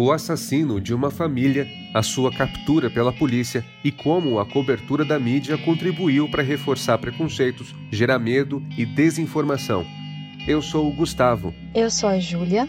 o 0.00 0.12
assassino 0.12 0.80
de 0.80 0.94
uma 0.94 1.10
família, 1.10 1.68
a 1.92 2.02
sua 2.02 2.32
captura 2.32 2.88
pela 2.88 3.12
polícia 3.12 3.62
e 3.84 3.92
como 3.92 4.38
a 4.38 4.46
cobertura 4.46 5.04
da 5.04 5.20
mídia 5.20 5.58
contribuiu 5.58 6.26
para 6.26 6.42
reforçar 6.42 6.96
preconceitos, 6.96 7.74
gerar 7.92 8.18
medo 8.18 8.64
e 8.78 8.86
desinformação. 8.86 9.84
Eu 10.48 10.62
sou 10.62 10.88
o 10.88 10.92
Gustavo. 10.92 11.52
Eu 11.74 11.90
sou 11.90 12.08
a 12.08 12.18
Júlia. 12.18 12.66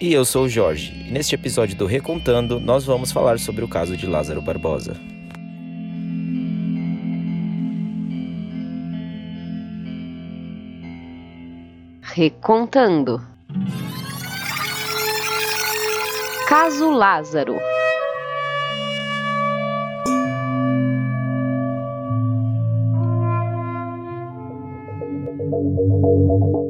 E 0.00 0.12
eu 0.12 0.24
sou 0.24 0.44
o 0.44 0.48
Jorge. 0.48 0.92
E 1.08 1.10
neste 1.10 1.34
episódio 1.34 1.76
do 1.76 1.84
Recontando, 1.84 2.60
nós 2.60 2.84
vamos 2.84 3.10
falar 3.10 3.40
sobre 3.40 3.64
o 3.64 3.68
caso 3.68 3.96
de 3.96 4.06
Lázaro 4.06 4.40
Barbosa. 4.40 4.96
Recontando. 12.02 13.20
Caso 16.54 16.90
Lázaro. 16.90 17.56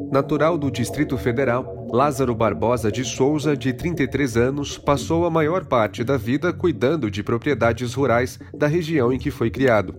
Natural 0.09 0.57
do 0.57 0.71
Distrito 0.71 1.17
Federal, 1.17 1.85
Lázaro 1.91 2.33
Barbosa 2.33 2.89
de 2.89 3.03
Souza, 3.03 3.57
de 3.57 3.73
33 3.73 4.37
anos, 4.37 4.77
passou 4.77 5.25
a 5.25 5.29
maior 5.29 5.65
parte 5.65 6.01
da 6.01 6.15
vida 6.15 6.53
cuidando 6.53 7.11
de 7.11 7.21
propriedades 7.21 7.93
rurais 7.93 8.39
da 8.57 8.67
região 8.67 9.11
em 9.11 9.19
que 9.19 9.29
foi 9.29 9.51
criado. 9.51 9.93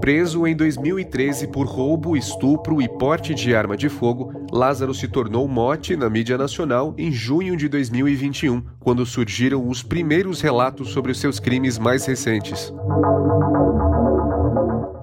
Preso 0.00 0.46
em 0.46 0.54
2013 0.54 1.48
por 1.48 1.66
roubo, 1.66 2.16
estupro 2.16 2.80
e 2.80 2.88
porte 2.88 3.34
de 3.34 3.54
arma 3.54 3.76
de 3.76 3.88
fogo, 3.88 4.32
Lázaro 4.52 4.94
se 4.94 5.08
tornou 5.08 5.46
mote 5.48 5.96
na 5.96 6.08
mídia 6.08 6.38
nacional 6.38 6.94
em 6.96 7.10
junho 7.10 7.56
de 7.56 7.68
2021, 7.68 8.62
quando 8.78 9.04
surgiram 9.04 9.68
os 9.68 9.82
primeiros 9.82 10.40
relatos 10.40 10.90
sobre 10.90 11.10
os 11.10 11.18
seus 11.18 11.40
crimes 11.40 11.78
mais 11.78 12.06
recentes. 12.06 12.72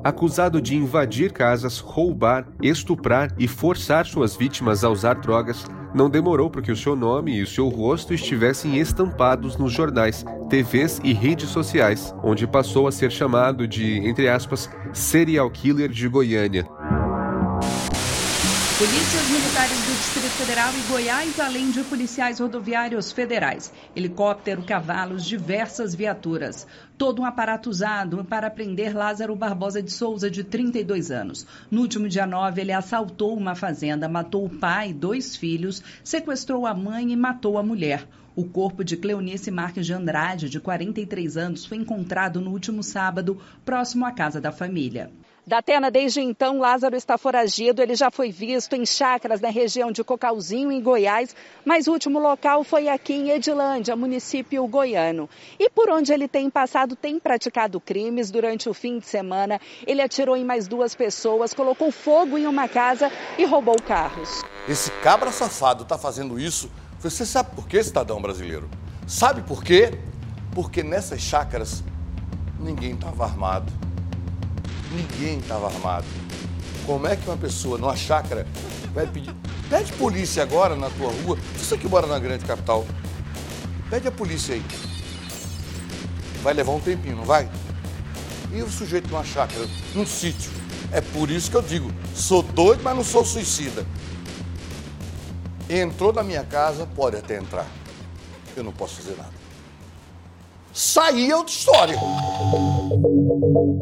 Acusado 0.03 0.61
de 0.61 0.75
invadir 0.75 1.31
casas, 1.33 1.79
roubar, 1.79 2.47
estuprar 2.61 3.33
e 3.37 3.47
forçar 3.47 4.05
suas 4.05 4.35
vítimas 4.35 4.83
a 4.83 4.89
usar 4.89 5.15
drogas, 5.15 5.65
não 5.95 6.09
demorou 6.09 6.49
para 6.49 6.61
que 6.61 6.71
o 6.71 6.75
seu 6.75 6.93
nome 6.93 7.37
e 7.37 7.41
o 7.41 7.47
seu 7.47 7.69
rosto 7.69 8.13
estivessem 8.13 8.77
estampados 8.77 9.55
nos 9.55 9.71
jornais, 9.71 10.25
TVs 10.49 10.99
e 11.01 11.13
redes 11.13 11.49
sociais, 11.49 12.13
onde 12.21 12.45
passou 12.45 12.85
a 12.85 12.91
ser 12.91 13.09
chamado 13.09 13.65
de, 13.65 13.99
entre 14.05 14.27
aspas, 14.27 14.69
serial 14.93 15.49
killer 15.49 15.89
de 15.89 16.07
Goiânia. 16.09 16.67
Distrito 18.77 19.24
Federal 20.35 20.69
e 20.73 20.91
Goiás, 20.91 21.39
além 21.39 21.71
de 21.71 21.81
policiais 21.85 22.39
rodoviários 22.39 23.09
federais, 23.09 23.71
helicóptero, 23.95 24.63
cavalos, 24.63 25.25
diversas 25.25 25.95
viaturas. 25.95 26.67
Todo 26.97 27.21
um 27.21 27.25
aparato 27.25 27.69
usado 27.69 28.21
para 28.25 28.49
prender 28.49 28.93
Lázaro 28.93 29.33
Barbosa 29.33 29.81
de 29.81 29.89
Souza, 29.93 30.29
de 30.29 30.43
32 30.43 31.09
anos. 31.09 31.47
No 31.71 31.79
último 31.79 32.09
dia 32.09 32.27
9, 32.27 32.59
ele 32.59 32.73
assaltou 32.73 33.37
uma 33.37 33.55
fazenda, 33.55 34.09
matou 34.09 34.45
o 34.45 34.49
pai 34.49 34.89
e 34.89 34.93
dois 34.93 35.37
filhos, 35.37 35.81
sequestrou 36.03 36.67
a 36.67 36.73
mãe 36.73 37.13
e 37.13 37.15
matou 37.15 37.57
a 37.57 37.63
mulher. 37.63 38.05
O 38.35 38.43
corpo 38.43 38.83
de 38.83 38.97
Cleonice 38.97 39.49
Marques 39.49 39.85
de 39.85 39.93
Andrade, 39.93 40.49
de 40.49 40.59
43 40.59 41.37
anos, 41.37 41.65
foi 41.65 41.77
encontrado 41.77 42.41
no 42.41 42.51
último 42.51 42.83
sábado, 42.83 43.39
próximo 43.63 44.05
à 44.05 44.11
casa 44.11 44.41
da 44.41 44.51
família. 44.51 45.09
Da 45.47 45.59
Atena, 45.59 45.91
desde 45.91 46.21
então, 46.21 46.57
Lázaro 46.57 46.95
está 46.95 47.19
foragido. 47.19 47.79
Ele 47.79 47.93
já 47.93 48.09
foi 48.09 48.31
visto 48.31 48.73
em 48.73 48.83
chácaras 48.83 49.39
na 49.39 49.49
região 49.49 49.91
de 49.91 50.03
Cocalzinho, 50.03 50.71
em 50.71 50.81
Goiás, 50.81 51.35
mas 51.63 51.85
o 51.87 51.91
último 51.91 52.17
local 52.17 52.63
foi 52.63 52.89
aqui 52.89 53.13
em 53.13 53.29
Edilândia, 53.29 53.95
município 53.95 54.65
goiano. 54.67 55.29
E 55.59 55.69
por 55.69 55.87
onde 55.91 56.11
ele 56.11 56.27
tem 56.27 56.49
passado, 56.49 56.95
tem 56.95 57.19
praticado 57.19 57.79
crimes. 57.79 58.31
Durante 58.31 58.67
o 58.67 58.73
fim 58.73 58.97
de 58.97 59.05
semana, 59.05 59.61
ele 59.85 60.01
atirou 60.01 60.35
em 60.35 60.43
mais 60.43 60.67
duas 60.67 60.95
pessoas, 60.95 61.53
colocou 61.53 61.91
fogo 61.91 62.39
em 62.39 62.47
uma 62.47 62.67
casa 62.67 63.11
e 63.37 63.45
roubou 63.45 63.79
carros. 63.79 64.41
Esse 64.67 64.89
cabra 65.03 65.31
safado 65.31 65.83
está 65.83 65.95
fazendo 65.95 66.39
isso. 66.39 66.71
Você 66.99 67.23
sabe 67.23 67.55
por 67.55 67.67
quê, 67.67 67.83
cidadão 67.83 68.19
brasileiro? 68.19 68.67
Sabe 69.05 69.43
por 69.43 69.63
quê? 69.63 69.91
Porque 70.55 70.81
nessas 70.81 71.21
chácaras 71.21 71.83
ninguém 72.59 72.95
estava 72.95 73.25
armado 73.25 73.84
ninguém 74.95 75.39
estava 75.39 75.67
armado. 75.67 76.05
Como 76.85 77.05
é 77.07 77.15
que 77.15 77.27
uma 77.27 77.37
pessoa 77.37 77.77
numa 77.77 77.95
chácara 77.95 78.47
vai 78.93 79.05
pedir. 79.05 79.35
Pede 79.69 79.91
polícia 79.93 80.43
agora 80.43 80.75
na 80.75 80.89
tua 80.89 81.11
rua, 81.23 81.37
você 81.57 81.77
que 81.77 81.87
mora 81.87 82.07
na 82.07 82.17
grande 82.17 82.45
capital. 82.45 82.85
Pede 83.89 84.07
a 84.07 84.11
polícia 84.11 84.55
aí. 84.55 84.63
Vai 86.41 86.53
levar 86.53 86.71
um 86.71 86.79
tempinho, 86.79 87.17
não 87.17 87.25
vai? 87.25 87.49
E 88.53 88.61
o 88.61 88.69
sujeito 88.69 89.09
numa 89.09 89.23
chácara, 89.23 89.67
num 89.93 90.05
sítio. 90.05 90.51
É 90.91 91.01
por 91.01 91.29
isso 91.29 91.51
que 91.51 91.57
eu 91.57 91.61
digo, 91.61 91.91
sou 92.15 92.41
doido, 92.41 92.81
mas 92.83 92.95
não 92.95 93.03
sou 93.03 93.25
suicida. 93.25 93.85
Entrou 95.69 96.13
na 96.13 96.23
minha 96.23 96.43
casa, 96.43 96.87
pode 96.95 97.17
até 97.17 97.37
entrar. 97.37 97.65
Eu 98.55 98.63
não 98.63 98.71
posso 98.71 99.01
fazer 99.01 99.17
nada 99.17 99.34
é 101.31 101.35
outra 101.35 101.53
história. 101.53 101.95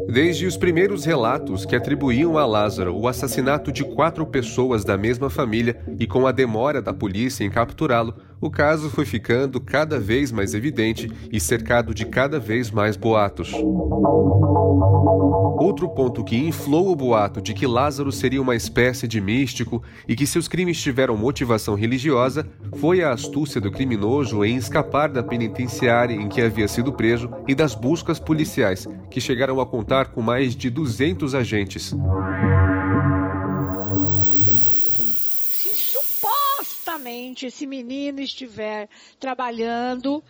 Desde 0.08 0.46
os 0.46 0.56
primeiros 0.56 1.04
relatos 1.04 1.66
que 1.66 1.74
atribuíam 1.74 2.38
a 2.38 2.46
Lázaro 2.46 2.96
o 2.96 3.08
assassinato 3.08 3.72
de 3.72 3.82
quatro 3.82 4.24
pessoas 4.24 4.84
da 4.84 4.96
mesma 4.96 5.28
família 5.28 5.76
e 5.98 6.06
com 6.06 6.24
a 6.24 6.30
demora 6.30 6.80
da 6.80 6.94
polícia 6.94 7.42
em 7.42 7.50
capturá-lo, 7.50 8.14
o 8.40 8.50
caso 8.50 8.90
foi 8.90 9.04
ficando 9.04 9.60
cada 9.60 9.98
vez 9.98 10.30
mais 10.30 10.54
evidente 10.54 11.10
e 11.32 11.40
cercado 11.40 11.94
de 11.94 12.06
cada 12.06 12.38
vez 12.38 12.70
mais 12.70 12.96
boatos. 12.96 13.52
Outro 15.56 15.88
ponto 15.88 16.22
que 16.22 16.36
inflou 16.36 16.90
o 16.90 16.96
boato 16.96 17.40
de 17.40 17.54
que 17.54 17.66
Lázaro 17.66 18.12
seria 18.12 18.42
uma 18.42 18.56
espécie 18.56 19.08
de 19.08 19.20
místico 19.20 19.82
e 20.06 20.14
que 20.14 20.26
seus 20.26 20.48
crimes 20.48 20.80
tiveram 20.80 21.16
motivação 21.16 21.74
religiosa 21.74 22.46
foi 22.76 23.02
a 23.02 23.12
astúcia 23.12 23.60
do 23.60 23.70
criminoso 23.70 24.44
em 24.44 24.56
escapar 24.56 25.08
da 25.08 25.22
penitenciária 25.22 26.14
em 26.14 26.28
que 26.28 26.42
havia 26.42 26.68
sido 26.68 26.92
preso 26.92 27.30
e 27.48 27.54
das 27.54 27.74
buscas 27.74 28.18
policiais, 28.18 28.86
que 29.10 29.20
chegaram 29.20 29.60
a 29.60 29.66
contar 29.66 30.08
com 30.08 30.20
mais 30.20 30.54
de 30.54 30.68
200 30.68 31.34
agentes. 31.34 31.94
Realmente 37.04 37.46
esse 37.46 37.66
menino 37.66 38.20
estiver 38.20 38.88
trabalhando 39.20 40.22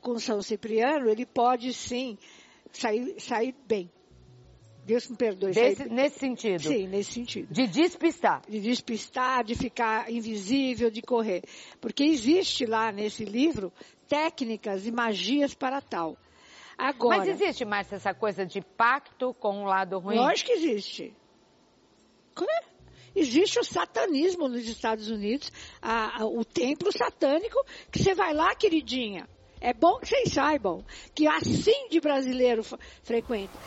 com 0.00 0.18
São 0.18 0.42
Cipriano, 0.42 1.08
ele 1.08 1.24
pode 1.24 1.72
sim 1.72 2.18
sair, 2.72 3.14
sair 3.18 3.54
bem. 3.66 3.90
Deus 4.84 5.08
me 5.08 5.16
perdoe. 5.16 5.52
Desse, 5.52 5.76
sair... 5.76 5.90
Nesse 5.90 6.18
sentido? 6.18 6.62
Sim, 6.62 6.86
nesse 6.86 7.12
sentido. 7.12 7.52
De 7.52 7.66
despistar? 7.66 8.42
De 8.48 8.60
despistar, 8.60 9.42
de 9.42 9.54
ficar 9.56 10.10
invisível, 10.10 10.90
de 10.90 11.02
correr. 11.02 11.42
Porque 11.80 12.04
existe 12.04 12.66
lá 12.66 12.92
nesse 12.92 13.24
livro 13.24 13.72
técnicas 14.06 14.86
e 14.86 14.92
magias 14.92 15.54
para 15.54 15.80
tal. 15.80 16.16
Agora, 16.78 17.18
Mas 17.18 17.28
existe 17.28 17.64
mais 17.64 17.90
essa 17.92 18.14
coisa 18.14 18.46
de 18.46 18.60
pacto 18.60 19.34
com 19.34 19.64
o 19.64 19.64
lado 19.64 19.98
ruim? 19.98 20.16
Lógico 20.16 20.50
que 20.50 20.56
existe. 20.56 21.16
Como 22.34 22.48
é? 22.48 22.75
Existe 23.16 23.58
o 23.58 23.64
satanismo 23.64 24.46
nos 24.46 24.68
Estados 24.68 25.08
Unidos, 25.08 25.50
a, 25.80 26.20
a, 26.20 26.26
o 26.26 26.44
templo 26.44 26.92
satânico, 26.92 27.56
que 27.90 27.98
você 27.98 28.14
vai 28.14 28.34
lá, 28.34 28.54
queridinha. 28.54 29.26
É 29.58 29.72
bom 29.72 29.98
que 29.98 30.06
vocês 30.06 30.34
saibam 30.34 30.84
que 31.14 31.26
assim 31.26 31.88
de 31.88 31.98
brasileiro 31.98 32.62
frequenta. 33.02 33.58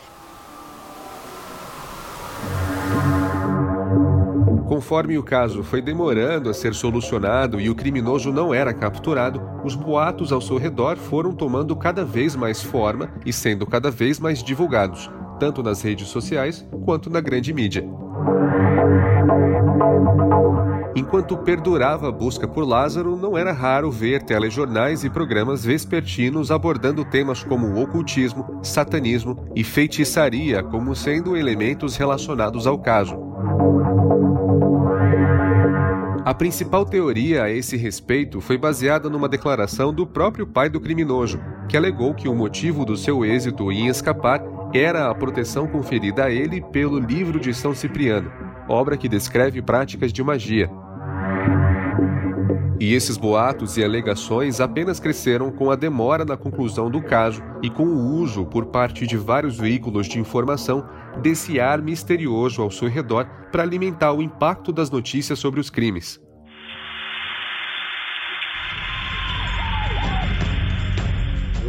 Conforme 4.68 5.18
o 5.18 5.22
caso 5.24 5.64
foi 5.64 5.82
demorando 5.82 6.48
a 6.48 6.54
ser 6.54 6.72
solucionado 6.72 7.60
e 7.60 7.68
o 7.68 7.74
criminoso 7.74 8.32
não 8.32 8.54
era 8.54 8.72
capturado, 8.72 9.42
os 9.64 9.74
boatos 9.74 10.32
ao 10.32 10.40
seu 10.40 10.58
redor 10.58 10.96
foram 10.96 11.34
tomando 11.34 11.74
cada 11.74 12.04
vez 12.04 12.36
mais 12.36 12.62
forma 12.62 13.12
e 13.26 13.32
sendo 13.32 13.66
cada 13.66 13.90
vez 13.90 14.20
mais 14.20 14.44
divulgados, 14.44 15.10
tanto 15.40 15.60
nas 15.60 15.82
redes 15.82 16.06
sociais 16.06 16.64
quanto 16.84 17.10
na 17.10 17.20
grande 17.20 17.52
mídia. 17.52 17.84
Enquanto 20.94 21.36
perdurava 21.38 22.08
a 22.08 22.12
busca 22.12 22.46
por 22.46 22.64
Lázaro, 22.64 23.16
não 23.16 23.38
era 23.38 23.52
raro 23.52 23.90
ver 23.90 24.22
telejornais 24.22 25.04
e 25.04 25.10
programas 25.10 25.64
vespertinos 25.64 26.50
abordando 26.50 27.04
temas 27.04 27.42
como 27.42 27.80
ocultismo, 27.80 28.60
satanismo 28.62 29.48
e 29.54 29.64
feitiçaria 29.64 30.62
como 30.62 30.94
sendo 30.94 31.36
elementos 31.36 31.96
relacionados 31.96 32.66
ao 32.66 32.78
caso. 32.78 33.16
A 36.24 36.34
principal 36.34 36.84
teoria 36.84 37.44
a 37.44 37.50
esse 37.50 37.76
respeito 37.76 38.40
foi 38.40 38.58
baseada 38.58 39.08
numa 39.08 39.28
declaração 39.28 39.92
do 39.92 40.06
próprio 40.06 40.46
pai 40.46 40.68
do 40.68 40.80
criminoso, 40.80 41.40
que 41.68 41.76
alegou 41.76 42.14
que 42.14 42.28
o 42.28 42.34
motivo 42.34 42.84
do 42.84 42.96
seu 42.96 43.24
êxito 43.24 43.72
em 43.72 43.86
escapar 43.86 44.42
era 44.72 45.10
a 45.10 45.14
proteção 45.14 45.66
conferida 45.66 46.24
a 46.24 46.30
ele 46.30 46.60
pelo 46.60 46.98
Livro 46.98 47.40
de 47.40 47.54
São 47.54 47.74
Cipriano, 47.74 48.30
obra 48.70 48.96
que 48.96 49.08
descreve 49.08 49.60
práticas 49.60 50.12
de 50.12 50.22
magia. 50.22 50.70
E 52.80 52.94
esses 52.94 53.18
boatos 53.18 53.76
e 53.76 53.84
alegações 53.84 54.58
apenas 54.58 54.98
cresceram 54.98 55.50
com 55.50 55.70
a 55.70 55.76
demora 55.76 56.24
na 56.24 56.36
conclusão 56.36 56.90
do 56.90 57.02
caso 57.02 57.42
e 57.62 57.68
com 57.68 57.84
o 57.84 58.14
uso 58.14 58.46
por 58.46 58.66
parte 58.66 59.06
de 59.06 59.18
vários 59.18 59.58
veículos 59.58 60.06
de 60.06 60.18
informação 60.18 60.88
desse 61.20 61.60
ar 61.60 61.82
misterioso 61.82 62.62
ao 62.62 62.70
seu 62.70 62.88
redor 62.88 63.26
para 63.52 63.62
alimentar 63.62 64.14
o 64.14 64.22
impacto 64.22 64.72
das 64.72 64.90
notícias 64.90 65.38
sobre 65.38 65.60
os 65.60 65.68
crimes. 65.68 66.18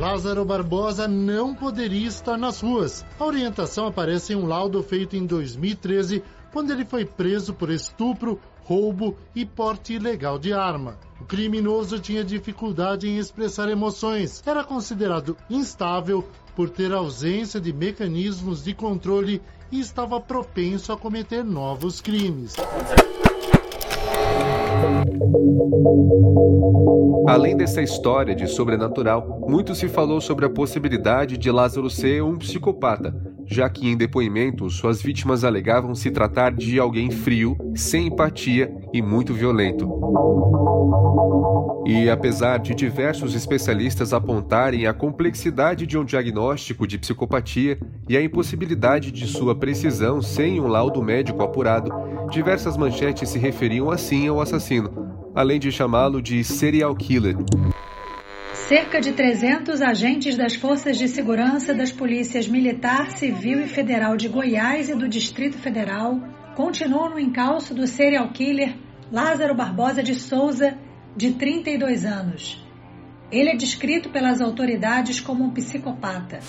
Lázaro 0.02 0.44
Barbosa 0.44 1.08
não 1.08 1.54
poderia 1.54 2.08
estar 2.08 2.36
nas 2.36 2.62
ruas. 2.62 3.06
A 3.20 3.26
orientação 3.26 3.86
aparece 3.86 4.34
em 4.34 4.36
um 4.36 4.48
laudo 4.48 4.82
feito 4.82 5.16
em 5.16 5.28
2013, 5.28 6.24
quando 6.52 6.72
ele 6.72 6.86
foi 6.86 7.06
preso 7.06 7.54
por 7.54 7.70
estupro, 7.70 8.40
roubo 8.64 9.16
e 9.36 9.46
porte 9.46 9.94
ilegal 9.94 10.38
de 10.38 10.54
arma. 10.54 10.98
O 11.20 11.26
criminoso 11.26 12.00
tinha 12.00 12.24
dificuldade 12.24 13.08
em 13.08 13.18
expressar 13.18 13.70
emoções, 13.70 14.42
era 14.46 14.64
considerado 14.64 15.38
instável 15.50 16.28
por 16.56 16.70
ter 16.70 16.92
ausência 16.92 17.60
de 17.60 17.72
mecanismos 17.72 18.64
de 18.64 18.74
controle 18.74 19.42
e 19.72 19.80
estava 19.80 20.20
propenso 20.20 20.92
a 20.92 20.98
cometer 20.98 21.44
novos 21.44 22.02
crimes. 22.02 22.56
Além 27.28 27.56
dessa 27.56 27.82
história 27.82 28.36
de 28.36 28.48
sobrenatural, 28.48 29.40
muito 29.48 29.74
se 29.74 29.88
falou 29.88 30.20
sobre 30.20 30.46
a 30.46 30.50
possibilidade 30.50 31.38
de 31.38 31.50
Lázaro 31.50 31.90
ser 31.90 32.22
um 32.22 32.38
psicopata, 32.38 33.16
já 33.52 33.70
que 33.70 33.86
em 33.86 33.98
depoimentos 33.98 34.78
suas 34.78 35.02
vítimas 35.02 35.44
alegavam 35.44 35.94
se 35.94 36.10
tratar 36.10 36.54
de 36.54 36.80
alguém 36.80 37.12
frio, 37.12 37.58
sem 37.76 38.08
empatia 38.08 38.74
e 38.94 39.02
muito 39.02 39.34
violento. 39.34 39.92
E 41.86 42.10
apesar 42.10 42.60
de 42.60 42.74
diversos 42.74 43.36
especialistas 43.36 44.14
apontarem 44.14 44.88
a 44.88 44.94
complexidade 44.94 45.86
de 45.86 45.98
um 45.98 46.06
diagnóstico 46.06 46.88
de 46.88 46.98
psicopatia 46.98 47.78
e 48.08 48.16
a 48.16 48.24
impossibilidade 48.24 49.12
de 49.12 49.28
sua 49.28 49.54
precisão 49.54 50.22
sem 50.22 50.62
um 50.62 50.68
laudo 50.68 51.04
médico 51.04 51.44
apurado, 51.44 51.92
diversas 52.32 52.78
manchetes 52.78 53.28
se 53.28 53.38
referiam 53.38 53.92
assim 53.92 54.30
ao 54.30 54.40
assassino, 54.40 54.90
além 55.36 55.60
de 55.60 55.72
chamá-lo 55.74 56.22
de 56.22 56.42
serial 56.42 56.96
killer. 56.96 57.36
Cerca 58.72 59.02
de 59.02 59.12
300 59.12 59.82
agentes 59.82 60.38
das 60.38 60.56
Forças 60.56 60.98
de 60.98 61.10
Segurança 61.10 61.74
das 61.74 61.92
Polícias 61.92 62.48
Militar, 62.48 63.12
Civil 63.12 63.60
e 63.60 63.68
Federal 63.68 64.16
de 64.16 64.30
Goiás 64.30 64.88
e 64.88 64.96
do 64.96 65.10
Distrito 65.10 65.58
Federal 65.58 66.18
continuam 66.56 67.10
no 67.10 67.20
encalço 67.20 67.76
do 67.76 67.86
serial 67.86 68.32
killer 68.32 68.78
Lázaro 69.12 69.54
Barbosa 69.54 70.02
de 70.02 70.16
Souza, 70.16 70.78
de 71.18 71.32
32 71.32 72.06
anos. 72.06 72.66
Ele 73.30 73.50
é 73.50 73.58
descrito 73.58 74.10
pelas 74.10 74.40
autoridades 74.40 75.20
como 75.20 75.44
um 75.44 75.52
psicopata. 75.52 76.40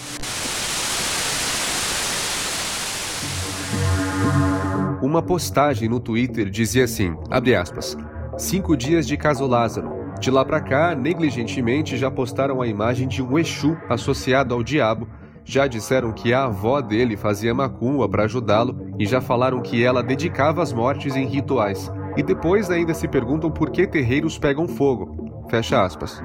Uma 5.03 5.21
postagem 5.21 5.89
no 5.89 5.99
Twitter 5.99 6.49
dizia 6.49 6.85
assim, 6.85 7.17
abre 7.29 7.57
aspas, 7.57 7.97
cinco 8.39 8.77
dias 8.77 9.09
de 9.09 9.17
caso 9.17 9.45
Lázaro. 9.45 10.01
De 10.23 10.31
lá 10.31 10.45
para 10.45 10.61
cá, 10.61 10.95
negligentemente 10.95 11.97
já 11.97 12.09
postaram 12.09 12.63
a 12.63 12.67
imagem 12.69 13.09
de 13.09 13.21
um 13.21 13.37
Exu 13.37 13.77
associado 13.89 14.55
ao 14.55 14.63
diabo, 14.63 15.09
já 15.45 15.67
disseram 15.67 16.13
que 16.13 16.33
a 16.33 16.45
avó 16.45 16.81
dele 16.81 17.17
fazia 17.17 17.53
macumba 17.53 18.09
para 18.09 18.23
ajudá-lo 18.23 18.95
e 19.01 19.05
já 19.05 19.21
falaram 19.21 19.61
que 19.61 19.85
ela 19.85 20.01
dedicava 20.01 20.63
as 20.63 20.73
mortes 20.73 21.17
em 21.17 21.27
rituais. 21.27 21.91
E 22.17 22.23
depois 22.23 22.71
ainda 22.71 22.95
se 22.95 23.09
perguntam 23.09 23.51
por 23.51 23.71
que 23.71 23.85
terreiros 23.85 24.39
pegam 24.39 24.69
fogo. 24.69 25.45
Fecha 25.51 25.83
aspas. 25.83 26.23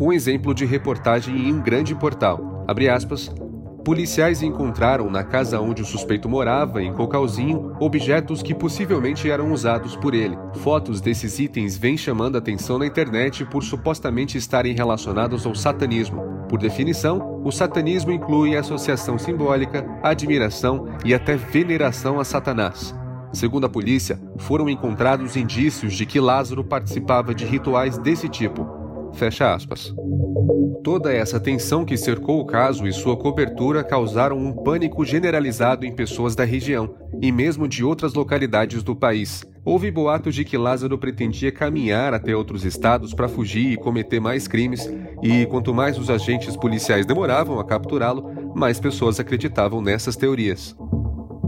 Um 0.00 0.12
exemplo 0.12 0.52
de 0.52 0.64
reportagem 0.64 1.36
em 1.36 1.54
um 1.54 1.62
grande 1.62 1.94
portal. 1.94 2.64
Abre 2.66 2.88
aspas. 2.88 3.32
Policiais 3.84 4.42
encontraram 4.42 5.10
na 5.10 5.24
casa 5.24 5.60
onde 5.60 5.82
o 5.82 5.84
suspeito 5.84 6.28
morava, 6.28 6.80
em 6.80 6.92
Cocalzinho, 6.92 7.76
objetos 7.80 8.40
que 8.40 8.54
possivelmente 8.54 9.28
eram 9.28 9.52
usados 9.52 9.96
por 9.96 10.14
ele. 10.14 10.38
Fotos 10.58 11.00
desses 11.00 11.40
itens 11.40 11.76
vêm 11.76 11.96
chamando 11.96 12.38
atenção 12.38 12.78
na 12.78 12.86
internet 12.86 13.44
por 13.44 13.64
supostamente 13.64 14.38
estarem 14.38 14.72
relacionados 14.72 15.44
ao 15.44 15.54
satanismo. 15.54 16.22
Por 16.48 16.60
definição, 16.60 17.40
o 17.44 17.50
satanismo 17.50 18.12
inclui 18.12 18.56
associação 18.56 19.18
simbólica, 19.18 19.84
admiração 20.00 20.86
e 21.04 21.12
até 21.12 21.34
veneração 21.34 22.20
a 22.20 22.24
Satanás. 22.24 22.94
Segundo 23.32 23.64
a 23.64 23.68
polícia, 23.68 24.20
foram 24.36 24.68
encontrados 24.68 25.36
indícios 25.36 25.94
de 25.94 26.06
que 26.06 26.20
Lázaro 26.20 26.62
participava 26.62 27.34
de 27.34 27.44
rituais 27.44 27.98
desse 27.98 28.28
tipo. 28.28 28.81
Fecha 29.14 29.54
aspas. 29.54 29.94
Toda 30.82 31.12
essa 31.12 31.38
tensão 31.38 31.84
que 31.84 31.96
cercou 31.96 32.40
o 32.40 32.44
caso 32.44 32.86
e 32.86 32.92
sua 32.92 33.16
cobertura 33.16 33.84
causaram 33.84 34.36
um 34.36 34.52
pânico 34.52 35.04
generalizado 35.04 35.86
em 35.86 35.94
pessoas 35.94 36.34
da 36.34 36.44
região 36.44 36.94
e 37.20 37.30
mesmo 37.30 37.68
de 37.68 37.84
outras 37.84 38.14
localidades 38.14 38.82
do 38.82 38.96
país. 38.96 39.44
Houve 39.64 39.92
boatos 39.92 40.34
de 40.34 40.44
que 40.44 40.58
Lázaro 40.58 40.98
pretendia 40.98 41.52
caminhar 41.52 42.12
até 42.12 42.34
outros 42.34 42.64
estados 42.64 43.14
para 43.14 43.28
fugir 43.28 43.72
e 43.72 43.76
cometer 43.76 44.18
mais 44.18 44.48
crimes, 44.48 44.92
e 45.22 45.46
quanto 45.46 45.72
mais 45.72 45.96
os 45.98 46.10
agentes 46.10 46.56
policiais 46.56 47.06
demoravam 47.06 47.60
a 47.60 47.64
capturá-lo, 47.64 48.52
mais 48.56 48.80
pessoas 48.80 49.20
acreditavam 49.20 49.80
nessas 49.80 50.16
teorias. 50.16 50.74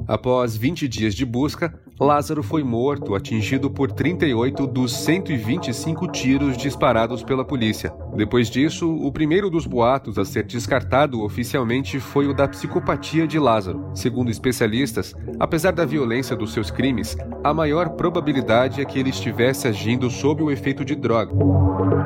Após 0.07 0.57
20 0.57 0.87
dias 0.87 1.15
de 1.15 1.25
busca, 1.25 1.79
Lázaro 1.99 2.43
foi 2.43 2.63
morto, 2.63 3.15
atingido 3.15 3.71
por 3.71 3.91
38 3.91 4.67
dos 4.67 4.93
125 4.93 6.09
tiros 6.09 6.57
disparados 6.57 7.23
pela 7.23 7.45
polícia. 7.45 7.93
Depois 8.17 8.49
disso, 8.49 8.89
o 8.95 9.11
primeiro 9.11 9.51
dos 9.51 9.67
boatos 9.67 10.19
a 10.19 10.25
ser 10.25 10.45
descartado 10.45 11.23
oficialmente 11.23 11.99
foi 11.99 12.29
o 12.29 12.35
da 12.35 12.47
psicopatia 12.47 13.27
de 13.27 13.41
Lázaro. 13.41 13.91
Segundo 13.93 14.31
especialistas, 14.31 15.15
apesar 15.39 15.73
da 15.73 15.85
violência 15.85 16.37
dos 16.37 16.53
seus 16.53 16.71
crimes, 16.71 17.17
a 17.43 17.53
maior 17.53 17.91
probabilidade 17.91 18.81
é 18.81 18.85
que 18.85 19.01
ele 19.01 19.11
estivesse 19.11 19.67
agindo 19.67 20.09
sob 20.09 20.45
o 20.45 20.51
efeito 20.51 20.85
de 20.85 20.95
droga. 20.95 21.35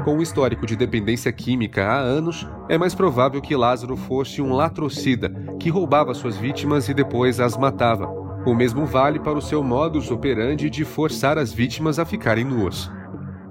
Com 0.03 0.17
um 0.17 0.23
histórico 0.23 0.65
de 0.65 0.77
dependência 0.77 1.31
química 1.31 1.85
há 1.85 1.99
anos, 1.99 2.49
é 2.71 2.79
mais 2.79 2.95
provável 2.95 3.43
que 3.43 3.55
Lázaro 3.55 3.97
fosse 3.97 4.41
um 4.41 4.55
latrocida 4.55 5.31
que 5.61 5.69
roubava 5.69 6.15
suas 6.15 6.39
vítimas 6.39 6.89
e 6.89 6.95
depois 6.95 7.39
as 7.39 7.57
matava. 7.57 8.07
O 8.47 8.55
mesmo 8.55 8.87
vale 8.87 9.21
para 9.21 9.37
o 9.37 9.43
seu 9.43 9.63
modus 9.63 10.11
operandi 10.11 10.71
de 10.71 10.85
forçar 10.85 11.37
as 11.37 11.53
vítimas 11.53 11.99
a 11.99 12.07
ficarem 12.07 12.45
nuas. 12.45 12.91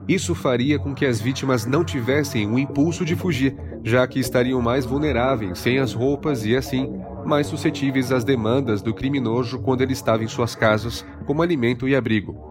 Isso 0.08 0.34
faria 0.34 0.80
com 0.80 0.96
que 0.96 1.06
as 1.06 1.20
vítimas 1.20 1.66
não 1.66 1.84
tivessem 1.84 2.50
o 2.50 2.58
impulso 2.58 3.04
de 3.04 3.16
fugir, 3.16 3.56
já 3.84 4.08
que 4.08 4.20
estariam 4.20 4.62
mais 4.62 4.86
vulneráveis 4.86 5.60
sem 5.60 5.80
as 5.80 5.94
roupas 5.94 6.46
e, 6.46 6.56
assim, 6.56 6.94
mais 7.26 7.48
suscetíveis 7.48 8.12
às 8.12 8.24
demandas 8.24 8.82
do 8.82 8.94
criminoso 8.94 9.60
quando 9.60 9.82
ele 9.82 9.92
estava 9.92 10.24
em 10.24 10.28
suas 10.28 10.56
casas, 10.56 11.06
como 11.26 11.42
alimento 11.42 11.90
e 11.90 11.96
abrigo. 11.96 12.48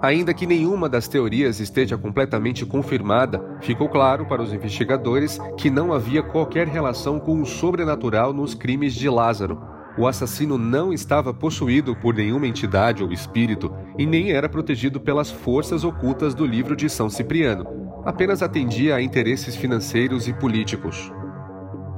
Ainda 0.00 0.32
que 0.32 0.46
nenhuma 0.46 0.88
das 0.88 1.08
teorias 1.08 1.58
esteja 1.58 1.98
completamente 1.98 2.64
confirmada, 2.64 3.58
ficou 3.60 3.88
claro 3.88 4.24
para 4.24 4.40
os 4.40 4.52
investigadores 4.52 5.38
que 5.58 5.68
não 5.68 5.92
havia 5.92 6.22
qualquer 6.22 6.68
relação 6.68 7.18
com 7.18 7.42
o 7.42 7.44
sobrenatural 7.44 8.32
nos 8.32 8.54
crimes 8.54 8.94
de 8.94 9.10
Lázaro. 9.10 9.60
O 10.00 10.06
assassino 10.06 10.56
não 10.56 10.94
estava 10.94 11.34
possuído 11.34 11.94
por 11.94 12.14
nenhuma 12.14 12.46
entidade 12.46 13.04
ou 13.04 13.12
espírito 13.12 13.70
e 13.98 14.06
nem 14.06 14.32
era 14.32 14.48
protegido 14.48 14.98
pelas 14.98 15.30
forças 15.30 15.84
ocultas 15.84 16.34
do 16.34 16.46
livro 16.46 16.74
de 16.74 16.88
São 16.88 17.10
Cipriano. 17.10 17.66
Apenas 18.02 18.42
atendia 18.42 18.94
a 18.94 19.02
interesses 19.02 19.54
financeiros 19.54 20.26
e 20.26 20.32
políticos. 20.32 21.12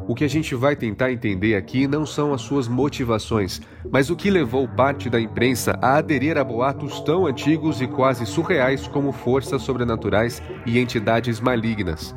O 0.09 0.17
que 0.17 0.25
a 0.25 0.29
gente 0.29 0.53
vai 0.53 0.75
tentar 0.75 1.13
entender 1.13 1.55
aqui 1.55 1.87
não 1.87 2.05
são 2.05 2.35
as 2.35 2.41
suas 2.41 2.67
motivações, 2.67 3.61
mas 3.89 4.11
o 4.11 4.17
que 4.17 4.31
levou 4.31 4.67
parte 4.67 5.09
da 5.09 5.21
imprensa 5.21 5.79
a 5.81 5.99
aderir 5.99 6.37
a 6.37 6.43
boatos 6.43 6.99
tão 7.03 7.25
antigos 7.25 7.81
e 7.81 7.87
quase 7.87 8.27
surreais 8.27 8.89
como 8.89 9.13
forças 9.13 9.63
sobrenaturais 9.63 10.43
e 10.67 10.77
entidades 10.81 11.39
malignas. 11.39 12.13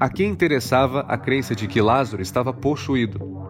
A 0.00 0.08
quem 0.08 0.30
interessava 0.30 1.00
a 1.00 1.18
crença 1.18 1.54
de 1.54 1.68
que 1.68 1.82
Lázaro 1.82 2.22
estava 2.22 2.50
possuído? 2.50 3.41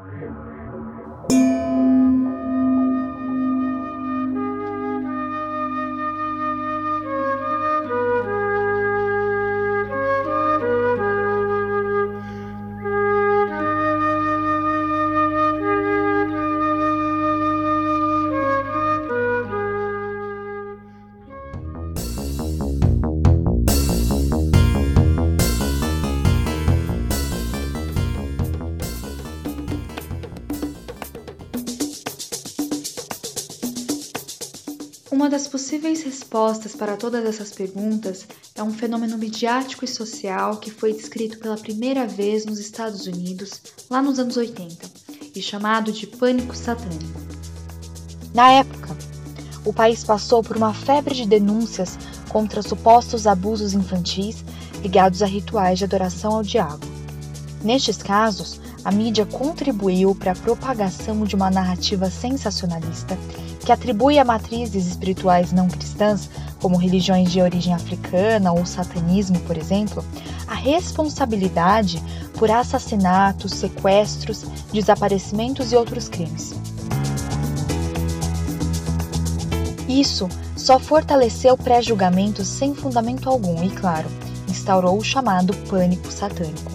Respostas 36.32 36.74
para 36.74 36.96
todas 36.96 37.26
essas 37.26 37.52
perguntas 37.52 38.26
é 38.54 38.62
um 38.62 38.72
fenômeno 38.72 39.18
midiático 39.18 39.84
e 39.84 39.88
social 39.88 40.56
que 40.56 40.70
foi 40.70 40.94
descrito 40.94 41.38
pela 41.38 41.58
primeira 41.58 42.06
vez 42.06 42.46
nos 42.46 42.58
Estados 42.58 43.06
Unidos 43.06 43.60
lá 43.90 44.00
nos 44.00 44.18
anos 44.18 44.38
80 44.38 44.86
e 45.34 45.42
chamado 45.42 45.92
de 45.92 46.06
pânico 46.06 46.56
satânico. 46.56 47.20
Na 48.32 48.50
época, 48.50 48.96
o 49.62 49.74
país 49.74 50.04
passou 50.04 50.42
por 50.42 50.56
uma 50.56 50.72
febre 50.72 51.14
de 51.14 51.26
denúncias 51.26 51.98
contra 52.30 52.62
supostos 52.62 53.26
abusos 53.26 53.74
infantis 53.74 54.42
ligados 54.80 55.20
a 55.20 55.26
rituais 55.26 55.78
de 55.78 55.84
adoração 55.84 56.36
ao 56.36 56.42
diabo. 56.42 56.86
Nestes 57.62 57.98
casos, 57.98 58.58
a 58.82 58.90
mídia 58.90 59.26
contribuiu 59.26 60.14
para 60.14 60.32
a 60.32 60.36
propagação 60.36 61.24
de 61.24 61.36
uma 61.36 61.50
narrativa 61.50 62.08
sensacionalista 62.08 63.18
que 63.64 63.72
atribui 63.72 64.18
a 64.18 64.24
matrizes 64.24 64.86
espirituais 64.86 65.52
não 65.52 65.68
cristãs, 65.68 66.28
como 66.60 66.76
religiões 66.76 67.30
de 67.30 67.40
origem 67.40 67.72
africana 67.74 68.52
ou 68.52 68.66
satanismo, 68.66 69.38
por 69.40 69.56
exemplo, 69.56 70.04
a 70.46 70.54
responsabilidade 70.54 72.02
por 72.34 72.50
assassinatos, 72.50 73.52
sequestros, 73.52 74.44
desaparecimentos 74.72 75.72
e 75.72 75.76
outros 75.76 76.08
crimes. 76.08 76.54
Isso 79.88 80.28
só 80.56 80.78
fortaleceu 80.78 81.56
pré-julgamentos 81.56 82.48
sem 82.48 82.74
fundamento 82.74 83.28
algum 83.28 83.62
e, 83.62 83.70
claro, 83.70 84.08
instaurou 84.48 84.96
o 84.96 85.04
chamado 85.04 85.54
pânico 85.68 86.10
satânico. 86.10 86.70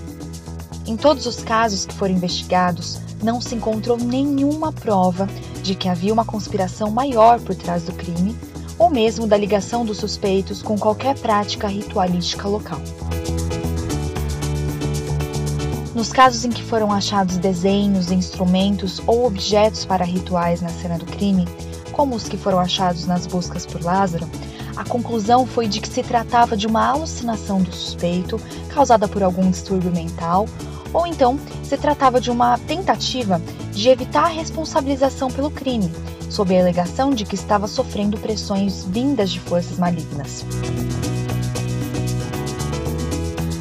Em 0.86 0.96
todos 0.96 1.25
os 1.25 1.44
casos 1.44 1.86
que 1.86 1.96
foram 1.96 2.13
investigados, 2.13 3.00
não 3.22 3.41
se 3.41 3.56
encontrou 3.56 3.98
nenhuma 3.98 4.72
prova 4.72 5.27
de 5.68 5.76
que 5.76 5.90
havia 5.90 6.14
uma 6.14 6.24
conspiração 6.24 6.90
maior 6.90 7.42
por 7.42 7.54
trás 7.54 7.84
do 7.84 7.92
crime 7.92 8.34
ou 8.80 8.90
mesmo 8.90 9.28
da 9.28 9.36
ligação 9.36 9.84
dos 9.84 9.98
suspeitos 9.98 10.62
com 10.62 10.78
qualquer 10.78 11.14
prática 11.20 11.68
ritualística 11.68 12.48
local. 12.48 12.80
Nos 15.94 16.14
casos 16.14 16.46
em 16.46 16.50
que 16.50 16.64
foram 16.64 16.90
achados 16.90 17.38
desenhos, 17.38 18.12
instrumentos 18.12 19.02
ou 19.06 19.26
objetos 19.26 19.84
para 19.84 20.06
rituais 20.06 20.62
na 20.62 20.70
cena 20.70 20.98
do 20.98 21.06
crime, 21.06 21.46
como 21.92 22.16
os 22.16 22.30
que 22.30 22.38
foram 22.38 22.60
achados 22.60 23.06
nas 23.06 23.28
buscas 23.28 23.66
por 23.66 23.84
Lázaro, 23.84 24.30
a 24.78 24.86
conclusão 24.86 25.46
foi 25.46 25.68
de 25.68 25.82
que 25.82 25.90
se 25.90 26.02
tratava 26.02 26.56
de 26.56 26.68
uma 26.68 26.88
alucinação 26.88 27.62
do 27.62 27.74
suspeito 27.74 28.40
causada 28.70 29.08
por 29.08 29.22
algum 29.22 29.50
distúrbio 29.50 29.92
mental 29.92 30.48
ou 30.94 31.06
então 31.06 31.39
se 31.63 31.77
tratava 31.77 32.20
de 32.20 32.32
uma 32.32 32.58
tentativa 32.60 33.41
de 33.72 33.89
evitar 33.89 34.25
a 34.25 34.29
responsabilização 34.29 35.29
pelo 35.29 35.51
crime, 35.51 35.91
sob 36.29 36.56
a 36.56 36.62
alegação 36.62 37.12
de 37.12 37.25
que 37.25 37.36
estava 37.36 37.67
sofrendo 37.67 38.17
pressões 38.17 38.84
vindas 38.86 39.32
de 39.32 39.39
forças 39.39 39.77
malignas. 39.77 40.46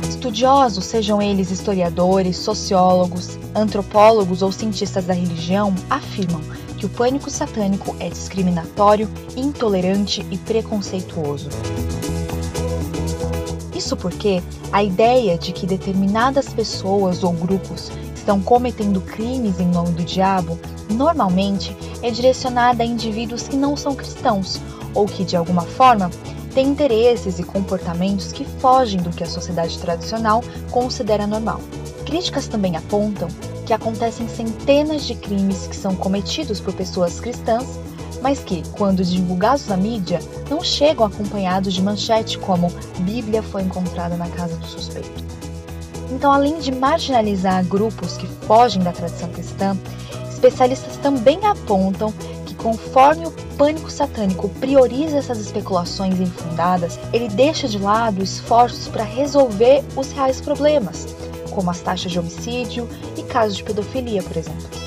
Estudiosos, 0.09 0.85
sejam 0.85 1.23
eles 1.23 1.51
historiadores, 1.51 2.37
sociólogos, 2.37 3.39
antropólogos 3.55 4.43
ou 4.43 4.51
cientistas 4.51 5.05
da 5.05 5.15
religião, 5.15 5.75
afirmam 5.89 6.41
que 6.77 6.85
o 6.85 6.89
pânico 6.89 7.31
satânico 7.31 7.97
é 7.99 8.09
discriminatório, 8.09 9.09
intolerante 9.37 10.27
e 10.31 10.37
preconceituoso. 10.37 11.49
Isso 13.87 13.97
porque 13.97 14.43
a 14.73 14.83
ideia 14.83 15.39
de 15.39 15.53
que 15.53 15.65
determinadas 15.65 16.49
pessoas 16.49 17.23
ou 17.23 17.33
grupos 17.33 17.93
estão 18.17 18.43
cometendo 18.43 19.01
crimes 19.01 19.61
em 19.61 19.69
nome 19.69 19.93
do 19.93 20.03
diabo 20.03 20.59
normalmente 20.91 21.77
é 22.03 22.11
direcionada 22.11 22.83
a 22.83 22.87
indivíduos 22.87 23.47
que 23.47 23.55
não 23.55 23.77
são 23.77 23.95
cristãos 23.95 24.61
ou 24.93 25.07
que, 25.07 25.25
de 25.25 25.37
alguma 25.37 25.63
forma, 25.63 26.11
têm 26.53 26.67
interesses 26.67 27.39
e 27.39 27.45
comportamentos 27.45 28.33
que 28.33 28.45
fogem 28.45 29.01
do 29.01 29.11
que 29.11 29.23
a 29.23 29.29
sociedade 29.29 29.79
tradicional 29.79 30.43
considera 30.73 31.25
normal. 31.25 31.61
Críticas 32.05 32.49
também 32.49 32.77
apontam 32.77 33.29
que 33.65 33.73
acontecem 33.73 34.27
centenas 34.29 35.07
de 35.07 35.15
crimes 35.15 35.69
que 35.69 35.77
são 35.77 35.95
cometidos 35.95 36.59
por 36.59 36.75
pessoas 36.75 37.21
cristãs 37.21 37.79
mas 38.27 38.41
que, 38.41 38.61
quando 38.73 39.05
divulgados 39.05 39.69
na 39.69 39.77
mídia, 39.77 40.19
não 40.51 40.61
chegam 40.61 41.07
acompanhados 41.07 41.73
de 41.73 41.81
manchete 41.81 42.37
como 42.37 42.73
Bíblia 42.99 43.41
foi 43.41 43.63
encontrada 43.63 44.17
na 44.17 44.29
casa 44.29 44.57
do 44.57 44.67
suspeito. 44.67 45.25
Então, 46.11 46.33
além 46.33 46.59
de 46.59 46.73
marginalizar 46.73 47.65
grupos 47.67 48.17
que 48.17 48.27
fogem 48.27 48.83
da 48.83 48.91
tradição 48.91 49.29
cristã, 49.29 49.79
especialistas 50.29 50.97
também 50.97 51.39
apontam 51.47 52.13
que, 52.45 52.57
conforme 52.57 53.29
o 53.29 53.31
pânico 53.57 53.89
satânico 53.89 54.49
prioriza 54.49 55.19
essas 55.19 55.39
especulações 55.39 56.19
infundadas, 56.19 56.99
ele 57.13 57.29
deixa 57.29 57.69
de 57.69 57.79
lado 57.79 58.25
esforços 58.25 58.89
para 58.89 59.05
resolver 59.05 59.85
os 59.95 60.11
reais 60.11 60.41
problemas, 60.41 61.07
como 61.53 61.71
as 61.71 61.79
taxas 61.79 62.11
de 62.11 62.19
homicídio 62.19 62.89
e 63.17 63.23
casos 63.23 63.59
de 63.59 63.63
pedofilia, 63.63 64.21
por 64.21 64.37
exemplo. 64.37 64.86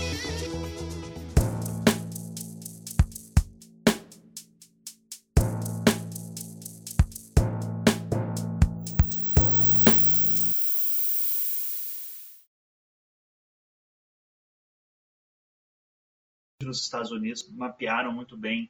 Nos 16.69 16.81
Estados 16.81 17.11
Unidos 17.11 17.49
mapearam 17.51 18.13
muito 18.13 18.37
bem 18.37 18.69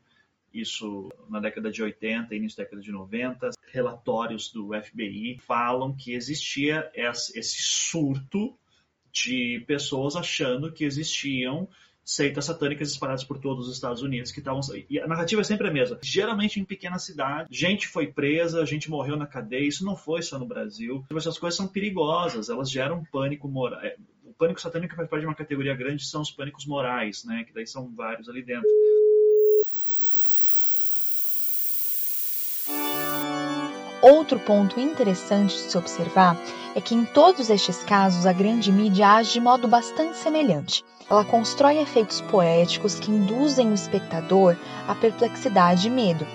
isso 0.53 1.09
na 1.29 1.39
década 1.39 1.71
de 1.71 1.83
80 1.83 2.33
início 2.33 2.57
da 2.57 2.63
década 2.63 2.81
de 2.81 2.91
90. 2.91 3.51
Relatórios 3.71 4.51
do 4.51 4.69
FBI 4.73 5.37
falam 5.39 5.95
que 5.95 6.13
existia 6.13 6.89
esse 6.95 7.61
surto 7.61 8.57
de 9.11 9.63
pessoas 9.67 10.15
achando 10.15 10.71
que 10.71 10.83
existiam 10.83 11.67
seitas 12.03 12.45
satânicas 12.45 12.89
espalhadas 12.89 13.23
por 13.23 13.37
todos 13.37 13.67
os 13.67 13.75
Estados 13.75 14.01
Unidos 14.01 14.31
que 14.31 14.39
estavam 14.39 14.61
e 14.89 14.99
a 14.99 15.07
narrativa 15.07 15.41
é 15.41 15.43
sempre 15.43 15.67
a 15.67 15.71
mesma. 15.71 15.99
Geralmente 16.01 16.59
em 16.59 16.65
pequena 16.65 16.97
cidade, 16.97 17.47
gente 17.51 17.87
foi 17.87 18.07
presa, 18.07 18.65
gente 18.65 18.89
morreu 18.89 19.15
na 19.15 19.27
cadeia. 19.27 19.67
Isso 19.67 19.85
não 19.85 19.95
foi 19.95 20.23
só 20.23 20.39
no 20.39 20.47
Brasil. 20.47 21.05
Essas 21.15 21.37
coisas 21.37 21.55
são 21.55 21.67
perigosas, 21.67 22.49
elas 22.49 22.71
geram 22.71 23.03
pânico 23.11 23.47
moral 23.47 23.79
é, 23.81 23.95
pânico 24.39 24.61
satânico 24.61 24.95
faz 24.95 25.09
parte 25.09 25.21
de 25.21 25.27
uma 25.27 25.35
categoria 25.35 25.75
grande, 25.75 26.05
são 26.05 26.21
os 26.21 26.31
pânicos 26.31 26.65
morais, 26.65 27.25
né? 27.25 27.43
Que 27.43 27.53
daí 27.53 27.67
são 27.67 27.93
vários 27.93 28.29
ali 28.29 28.41
dentro. 28.41 28.67
Outro 34.01 34.39
ponto 34.39 34.79
interessante 34.79 35.53
de 35.53 35.59
se 35.59 35.77
observar 35.77 36.37
é 36.73 36.79
que 36.79 36.95
em 36.95 37.03
todos 37.03 37.49
estes 37.49 37.83
casos 37.83 38.25
a 38.25 38.31
grande 38.31 38.71
mídia 38.71 39.09
age 39.09 39.33
de 39.33 39.41
modo 39.41 39.67
bastante 39.67 40.15
semelhante. 40.15 40.85
Ela 41.09 41.25
constrói 41.25 41.79
efeitos 41.79 42.21
poéticos 42.21 42.97
que 42.97 43.11
induzem 43.11 43.69
o 43.69 43.73
espectador 43.73 44.55
à 44.87 44.95
perplexidade 44.95 45.87
e 45.87 45.89
medo. 45.89 46.25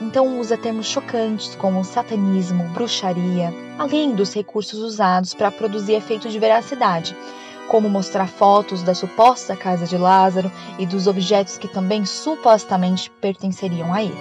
Então 0.00 0.38
usa 0.38 0.56
termos 0.56 0.86
chocantes 0.86 1.54
como 1.56 1.84
satanismo, 1.84 2.64
bruxaria, 2.68 3.52
além 3.78 4.14
dos 4.14 4.32
recursos 4.32 4.78
usados 4.78 5.34
para 5.34 5.50
produzir 5.50 5.94
efeito 5.94 6.28
de 6.28 6.38
veracidade, 6.38 7.16
como 7.68 7.88
mostrar 7.88 8.28
fotos 8.28 8.82
da 8.82 8.94
suposta 8.94 9.56
casa 9.56 9.86
de 9.86 9.98
Lázaro 9.98 10.50
e 10.78 10.86
dos 10.86 11.06
objetos 11.06 11.58
que 11.58 11.68
também 11.68 12.04
supostamente 12.04 13.10
pertenceriam 13.20 13.92
a 13.92 14.02
ele. 14.02 14.16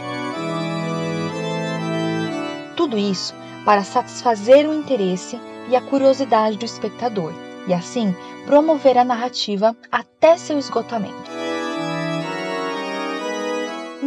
Tudo 2.75 2.97
isso 2.97 3.33
para 3.63 3.83
satisfazer 3.83 4.67
o 4.67 4.73
interesse 4.73 5.39
e 5.69 5.75
a 5.75 5.81
curiosidade 5.81 6.57
do 6.57 6.65
espectador 6.65 7.33
e 7.67 7.73
assim 7.73 8.15
promover 8.45 8.97
a 8.97 9.03
narrativa 9.03 9.75
até 9.91 10.37
seu 10.37 10.57
esgotamento. 10.57 11.46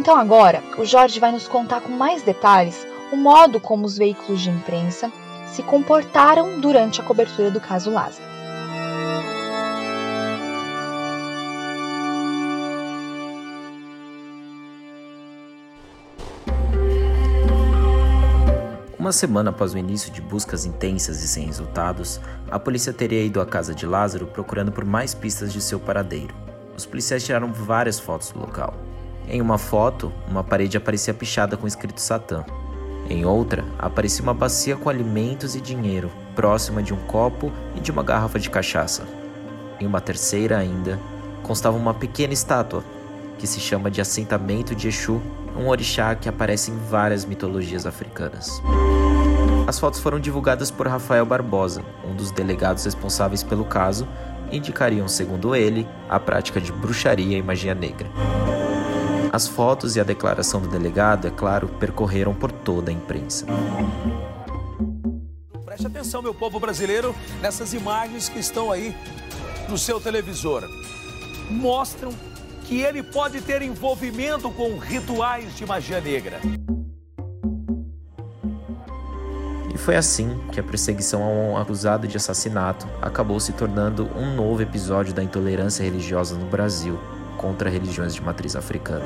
Então 0.01 0.17
agora, 0.17 0.63
o 0.79 0.83
Jorge 0.83 1.19
vai 1.19 1.31
nos 1.31 1.47
contar 1.47 1.79
com 1.79 1.91
mais 1.91 2.23
detalhes 2.23 2.87
o 3.11 3.15
modo 3.15 3.59
como 3.59 3.85
os 3.85 3.99
veículos 3.99 4.41
de 4.41 4.49
imprensa 4.49 5.11
se 5.45 5.61
comportaram 5.61 6.59
durante 6.59 6.99
a 6.99 7.03
cobertura 7.03 7.51
do 7.51 7.61
caso 7.61 7.91
Lázaro. 7.91 8.25
Uma 18.97 19.11
semana 19.11 19.51
após 19.51 19.75
o 19.75 19.77
início 19.77 20.11
de 20.11 20.19
buscas 20.19 20.65
intensas 20.65 21.21
e 21.21 21.27
sem 21.27 21.45
resultados, 21.45 22.19
a 22.49 22.57
polícia 22.57 22.91
teria 22.91 23.23
ido 23.23 23.39
à 23.39 23.45
casa 23.45 23.75
de 23.75 23.85
Lázaro 23.85 24.25
procurando 24.25 24.71
por 24.71 24.83
mais 24.83 25.13
pistas 25.13 25.53
de 25.53 25.61
seu 25.61 25.79
paradeiro. 25.79 26.33
Os 26.75 26.87
policiais 26.87 27.23
tiraram 27.23 27.53
várias 27.53 27.99
fotos 27.99 28.31
do 28.31 28.39
local. 28.39 28.73
Em 29.27 29.41
uma 29.41 29.57
foto, 29.57 30.11
uma 30.27 30.43
parede 30.43 30.77
aparecia 30.77 31.13
pichada 31.13 31.55
com 31.55 31.67
escrito 31.67 32.01
Satã. 32.01 32.43
Em 33.09 33.25
outra, 33.25 33.63
aparecia 33.77 34.23
uma 34.23 34.33
bacia 34.33 34.75
com 34.75 34.89
alimentos 34.89 35.55
e 35.55 35.61
dinheiro, 35.61 36.11
próxima 36.35 36.81
de 36.81 36.93
um 36.93 36.97
copo 37.07 37.51
e 37.75 37.79
de 37.79 37.91
uma 37.91 38.03
garrafa 38.03 38.39
de 38.39 38.49
cachaça. 38.49 39.03
Em 39.79 39.85
uma 39.85 39.99
terceira 39.99 40.57
ainda, 40.57 40.99
constava 41.43 41.77
uma 41.77 41.93
pequena 41.93 42.33
estátua, 42.33 42.83
que 43.37 43.47
se 43.47 43.59
chama 43.59 43.89
de 43.89 43.99
assentamento 43.99 44.75
de 44.75 44.87
Exu, 44.87 45.21
um 45.57 45.67
orixá 45.67 46.15
que 46.15 46.29
aparece 46.29 46.71
em 46.71 46.77
várias 46.89 47.25
mitologias 47.25 47.85
africanas. 47.85 48.61
As 49.67 49.79
fotos 49.79 49.99
foram 49.99 50.19
divulgadas 50.19 50.69
por 50.69 50.87
Rafael 50.87 51.25
Barbosa, 51.25 51.83
um 52.05 52.15
dos 52.15 52.31
delegados 52.31 52.85
responsáveis 52.85 53.43
pelo 53.43 53.65
caso, 53.65 54.07
e 54.51 54.57
indicariam, 54.57 55.07
segundo 55.07 55.55
ele, 55.55 55.87
a 56.09 56.19
prática 56.19 56.59
de 56.59 56.71
bruxaria 56.71 57.37
e 57.37 57.41
magia 57.41 57.73
negra. 57.73 58.07
As 59.33 59.47
fotos 59.47 59.95
e 59.95 59.99
a 60.01 60.03
declaração 60.03 60.59
do 60.59 60.67
delegado, 60.67 61.25
é 61.25 61.31
claro, 61.31 61.69
percorreram 61.79 62.33
por 62.33 62.51
toda 62.51 62.91
a 62.91 62.93
imprensa. 62.93 63.45
Preste 65.63 65.87
atenção, 65.87 66.21
meu 66.21 66.33
povo 66.33 66.59
brasileiro, 66.59 67.15
nessas 67.41 67.73
imagens 67.73 68.27
que 68.27 68.39
estão 68.39 68.69
aí 68.69 68.93
no 69.69 69.77
seu 69.77 70.01
televisor. 70.01 70.67
Mostram 71.49 72.11
que 72.65 72.81
ele 72.81 73.01
pode 73.01 73.39
ter 73.39 73.61
envolvimento 73.61 74.51
com 74.51 74.77
rituais 74.77 75.55
de 75.55 75.65
magia 75.65 76.01
negra. 76.01 76.41
E 79.73 79.77
foi 79.77 79.95
assim 79.95 80.37
que 80.51 80.59
a 80.59 80.63
perseguição 80.63 81.23
a 81.23 81.27
um 81.27 81.57
acusado 81.57 82.05
de 82.05 82.17
assassinato 82.17 82.85
acabou 83.01 83.39
se 83.39 83.53
tornando 83.53 84.09
um 84.13 84.35
novo 84.35 84.61
episódio 84.61 85.13
da 85.13 85.23
intolerância 85.23 85.83
religiosa 85.83 86.35
no 86.35 86.47
Brasil 86.47 86.99
contra 87.41 87.69
religiões 87.69 88.13
de 88.13 88.21
matriz 88.21 88.55
africana. 88.55 89.03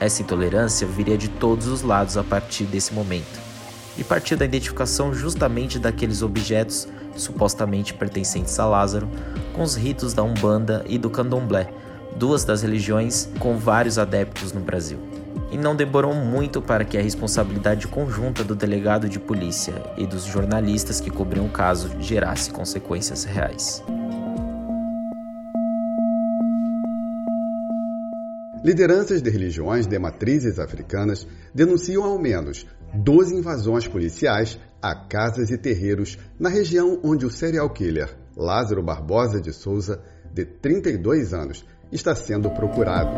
Essa 0.00 0.22
intolerância 0.22 0.86
viria 0.86 1.16
de 1.16 1.28
todos 1.28 1.68
os 1.68 1.82
lados 1.82 2.16
a 2.16 2.24
partir 2.24 2.64
desse 2.64 2.92
momento, 2.92 3.38
e 3.96 4.02
partiu 4.02 4.36
da 4.36 4.44
identificação 4.44 5.14
justamente 5.14 5.78
daqueles 5.78 6.22
objetos 6.22 6.88
supostamente 7.16 7.92
pertencentes 7.92 8.58
a 8.58 8.66
Lázaro 8.66 9.08
com 9.52 9.62
os 9.62 9.74
ritos 9.74 10.14
da 10.14 10.22
Umbanda 10.22 10.84
e 10.88 10.96
do 10.96 11.10
Candomblé, 11.10 11.68
duas 12.16 12.44
das 12.44 12.62
religiões 12.62 13.28
com 13.38 13.56
vários 13.56 13.98
adeptos 13.98 14.52
no 14.52 14.60
Brasil. 14.60 14.98
E 15.50 15.56
não 15.58 15.76
demorou 15.76 16.14
muito 16.14 16.62
para 16.62 16.84
que 16.84 16.96
a 16.96 17.02
responsabilidade 17.02 17.86
conjunta 17.88 18.42
do 18.44 18.54
delegado 18.54 19.08
de 19.08 19.18
polícia 19.18 19.74
e 19.96 20.06
dos 20.06 20.24
jornalistas 20.24 21.00
que 21.00 21.10
cobriam 21.10 21.46
o 21.46 21.50
caso 21.50 21.90
gerasse 22.00 22.50
consequências 22.50 23.24
reais. 23.24 23.82
Lideranças 28.62 29.22
de 29.22 29.30
religiões 29.30 29.86
de 29.86 29.98
matrizes 29.98 30.58
africanas 30.58 31.26
denunciam 31.54 32.04
ao 32.04 32.18
menos 32.18 32.66
12 32.92 33.36
invasões 33.36 33.88
policiais 33.88 34.58
a 34.82 34.94
casas 34.94 35.50
e 35.50 35.56
terreiros 35.56 36.18
na 36.38 36.50
região 36.50 37.00
onde 37.02 37.24
o 37.24 37.30
serial 37.30 37.70
killer 37.70 38.14
Lázaro 38.36 38.82
Barbosa 38.82 39.40
de 39.40 39.50
Souza, 39.50 40.02
de 40.32 40.44
32 40.44 41.32
anos, 41.32 41.64
está 41.90 42.14
sendo 42.14 42.50
procurado. 42.50 43.10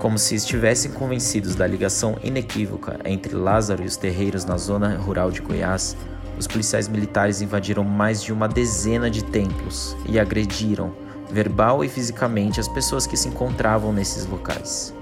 Como 0.00 0.18
se 0.18 0.34
estivessem 0.34 0.90
convencidos 0.90 1.54
da 1.54 1.66
ligação 1.66 2.18
inequívoca 2.24 2.98
entre 3.04 3.34
Lázaro 3.34 3.84
e 3.84 3.86
os 3.86 3.96
terreiros 3.96 4.44
na 4.44 4.56
zona 4.56 4.96
rural 4.96 5.30
de 5.30 5.40
Goiás, 5.40 5.96
os 6.36 6.48
policiais 6.48 6.88
militares 6.88 7.40
invadiram 7.40 7.84
mais 7.84 8.20
de 8.20 8.32
uma 8.32 8.48
dezena 8.48 9.08
de 9.08 9.24
templos 9.24 9.96
e 10.08 10.18
agrediram 10.18 11.03
verbal 11.30 11.84
e 11.84 11.88
fisicamente 11.88 12.60
as 12.60 12.68
pessoas 12.68 13.06
que 13.06 13.16
se 13.16 13.28
encontravam 13.28 13.92
nesses 13.92 14.26
locais. 14.26 14.94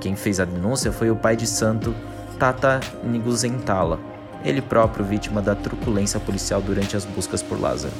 Quem 0.00 0.14
fez 0.14 0.38
a 0.38 0.44
denúncia 0.44 0.92
foi 0.92 1.10
o 1.10 1.16
pai 1.16 1.36
de 1.36 1.46
santo 1.46 1.94
Tata 2.38 2.80
Niguzentala, 3.02 3.98
ele 4.44 4.60
próprio 4.60 5.04
vítima 5.04 5.40
da 5.40 5.54
truculência 5.54 6.20
policial 6.20 6.60
durante 6.60 6.96
as 6.96 7.04
buscas 7.04 7.42
por 7.42 7.60
Lázaro. 7.60 7.94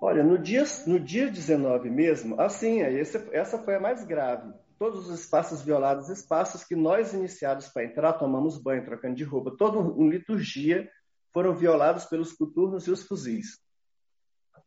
Olha, 0.00 0.22
no 0.22 0.36
dia, 0.36 0.64
no 0.86 1.00
dia 1.00 1.30
19 1.30 1.88
mesmo, 1.88 2.38
assim, 2.40 2.80
essa 2.82 3.58
foi 3.58 3.76
a 3.76 3.80
mais 3.80 4.04
grave 4.04 4.52
todos 4.82 5.08
os 5.08 5.20
espaços 5.20 5.62
violados, 5.62 6.08
espaços 6.08 6.64
que 6.64 6.74
nós, 6.74 7.14
iniciados 7.14 7.68
para 7.68 7.84
entrar, 7.84 8.14
tomamos 8.14 8.60
banho, 8.60 8.84
trocando 8.84 9.14
de 9.14 9.22
roupa, 9.22 9.54
toda 9.56 9.78
uma 9.78 10.10
liturgia, 10.10 10.90
foram 11.32 11.54
violados 11.54 12.04
pelos 12.06 12.32
coturnos 12.32 12.88
e 12.88 12.90
os 12.90 13.04
fuzis. 13.04 13.60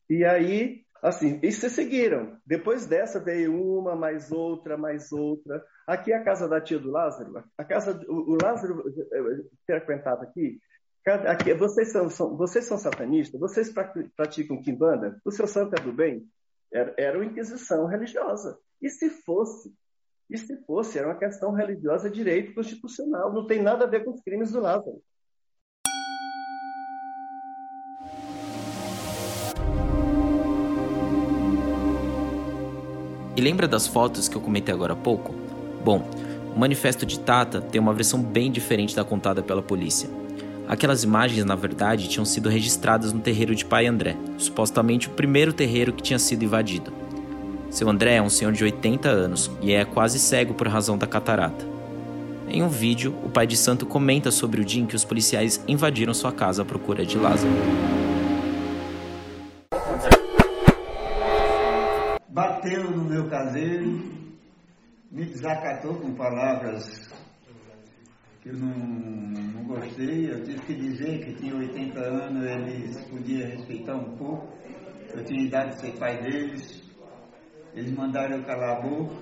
E 0.09 0.23
aí, 0.23 0.85
assim, 1.03 1.37
e 1.43 1.51
se 1.51 1.69
seguiram. 1.69 2.39
Depois 2.45 2.85
dessa 2.85 3.19
veio 3.19 3.61
uma, 3.61 3.93
mais 3.93 4.31
outra, 4.31 4.77
mais 4.77 5.11
outra. 5.11 5.61
Aqui 5.85 6.13
é 6.13 6.15
a 6.15 6.23
casa 6.23 6.47
da 6.47 6.61
tia 6.61 6.79
do 6.79 6.91
Lázaro, 6.91 7.43
a 7.57 7.65
casa, 7.65 8.01
o, 8.07 8.37
Lázaro 8.41 8.85
eh, 8.87 9.43
frequentava 9.65 10.23
aqui, 10.23 10.61
aqui 11.05 11.53
vocês, 11.55 11.91
são, 11.91 12.09
são, 12.09 12.37
vocês 12.37 12.63
são 12.63 12.77
satanistas? 12.77 13.37
Vocês 13.37 13.69
praticam 14.15 14.61
quimbanda? 14.61 15.19
O 15.25 15.31
seu 15.31 15.45
santo 15.45 15.75
é 15.77 15.83
do 15.83 15.91
bem? 15.91 16.25
Era, 16.73 16.95
era 16.97 17.17
uma 17.17 17.25
inquisição 17.25 17.85
religiosa. 17.85 18.57
E 18.81 18.89
se 18.89 19.09
fosse 19.09 19.75
e 20.29 20.37
se 20.37 20.57
fosse, 20.65 20.97
era 20.97 21.07
uma 21.07 21.17
questão 21.17 21.51
religiosa, 21.51 22.09
direito 22.09 22.53
constitucional, 22.53 23.31
não 23.31 23.45
tem 23.45 23.61
nada 23.61 23.85
a 23.85 23.87
ver 23.87 24.03
com 24.03 24.11
os 24.11 24.21
crimes 24.21 24.51
do 24.51 24.59
Lázaro. 24.59 25.01
E 33.37 33.41
lembra 33.41 33.67
das 33.67 33.85
fotos 33.85 34.29
que 34.29 34.35
eu 34.35 34.41
comentei 34.41 34.73
agora 34.73 34.93
há 34.93 34.95
pouco? 34.95 35.35
Bom, 35.83 36.09
o 36.55 36.57
manifesto 36.57 37.05
de 37.05 37.19
Tata 37.19 37.59
tem 37.59 37.81
uma 37.81 37.93
versão 37.93 38.21
bem 38.23 38.49
diferente 38.49 38.95
da 38.95 39.03
contada 39.03 39.43
pela 39.43 39.61
polícia. 39.61 40.09
Aquelas 40.67 41.03
imagens, 41.03 41.45
na 41.45 41.53
verdade, 41.53 42.07
tinham 42.07 42.25
sido 42.25 42.49
registradas 42.49 43.13
no 43.13 43.19
terreiro 43.19 43.53
de 43.53 43.65
Pai 43.65 43.85
André, 43.85 44.15
supostamente 44.37 45.09
o 45.09 45.11
primeiro 45.11 45.53
terreiro 45.53 45.93
que 45.93 46.01
tinha 46.01 46.17
sido 46.17 46.43
invadido. 46.43 47.04
Seu 47.75 47.89
André 47.89 48.15
é 48.15 48.21
um 48.21 48.29
senhor 48.29 48.53
de 48.53 48.63
80 48.63 49.09
anos 49.09 49.51
e 49.61 49.73
é 49.73 49.83
quase 49.83 50.17
cego 50.17 50.53
por 50.53 50.65
razão 50.65 50.97
da 50.97 51.05
catarata. 51.05 51.65
Em 52.47 52.63
um 52.63 52.69
vídeo, 52.69 53.13
o 53.21 53.29
pai 53.29 53.45
de 53.45 53.57
santo 53.57 53.85
comenta 53.85 54.31
sobre 54.31 54.61
o 54.61 54.63
dia 54.63 54.81
em 54.81 54.85
que 54.85 54.95
os 54.95 55.03
policiais 55.03 55.61
invadiram 55.67 56.13
sua 56.13 56.31
casa 56.31 56.61
à 56.61 56.65
procura 56.65 57.05
de 57.05 57.17
Lázaro. 57.17 57.51
Bateu 62.29 62.91
no 62.91 63.03
meu 63.03 63.27
caseiro, 63.27 64.09
me 65.11 65.25
desacatou 65.25 65.95
com 65.95 66.13
palavras 66.13 67.09
que 68.41 68.51
eu 68.51 68.53
não, 68.53 68.69
não 68.69 69.63
gostei. 69.65 70.31
Eu 70.31 70.45
tive 70.45 70.59
que 70.61 70.73
dizer 70.75 71.25
que 71.25 71.33
tinha 71.33 71.53
80 71.53 71.99
anos, 71.99 72.45
eles 72.45 73.01
podiam 73.01 73.49
respeitar 73.49 73.95
um 73.95 74.15
pouco. 74.15 74.47
Eu 75.13 75.25
tinha 75.25 75.43
idade 75.43 75.75
de 75.75 75.81
ser 75.81 75.91
pai 75.97 76.23
deles. 76.23 76.84
Eles 77.75 77.91
mandaram 77.93 78.37
eu 78.37 78.43
calar 78.43 78.77
a 78.77 78.81
boca. 78.81 79.13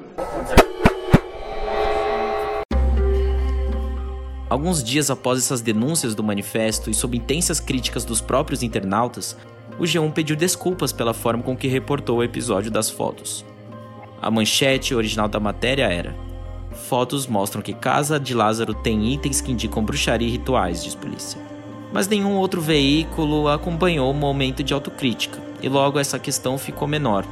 Alguns 4.47 4.83
dias 4.83 5.09
após 5.09 5.39
essas 5.39 5.59
denúncias 5.59 6.13
do 6.13 6.23
manifesto 6.23 6.91
e 6.91 6.93
sob 6.93 7.17
intensas 7.17 7.59
críticas 7.59 8.05
dos 8.05 8.21
próprios 8.21 8.61
internautas, 8.61 9.35
o 9.79 9.83
G1 9.83 10.13
pediu 10.13 10.35
desculpas 10.35 10.93
pela 10.93 11.15
forma 11.15 11.41
com 11.41 11.57
que 11.57 11.67
reportou 11.67 12.19
o 12.19 12.23
episódio 12.23 12.69
das 12.69 12.91
fotos. 12.91 13.43
A 14.21 14.29
manchete 14.29 14.93
original 14.93 15.27
da 15.27 15.39
matéria 15.39 15.91
era: 15.91 16.15
Fotos 16.87 17.25
mostram 17.25 17.63
que 17.63 17.73
casa 17.73 18.19
de 18.19 18.35
Lázaro 18.35 18.75
tem 18.75 19.11
itens 19.11 19.41
que 19.41 19.51
indicam 19.51 19.83
bruxaria 19.83 20.27
e 20.27 20.31
rituais, 20.31 20.83
diz 20.83 20.93
polícia. 20.93 21.41
Mas 21.91 22.07
nenhum 22.07 22.35
outro 22.35 22.61
veículo 22.61 23.47
acompanhou 23.47 24.11
o 24.11 24.13
momento 24.13 24.63
de 24.63 24.75
autocrítica, 24.75 25.39
e 25.59 25.67
logo 25.67 25.97
essa 25.97 26.19
questão 26.19 26.55
ficou 26.59 26.87
menor, 26.87 27.25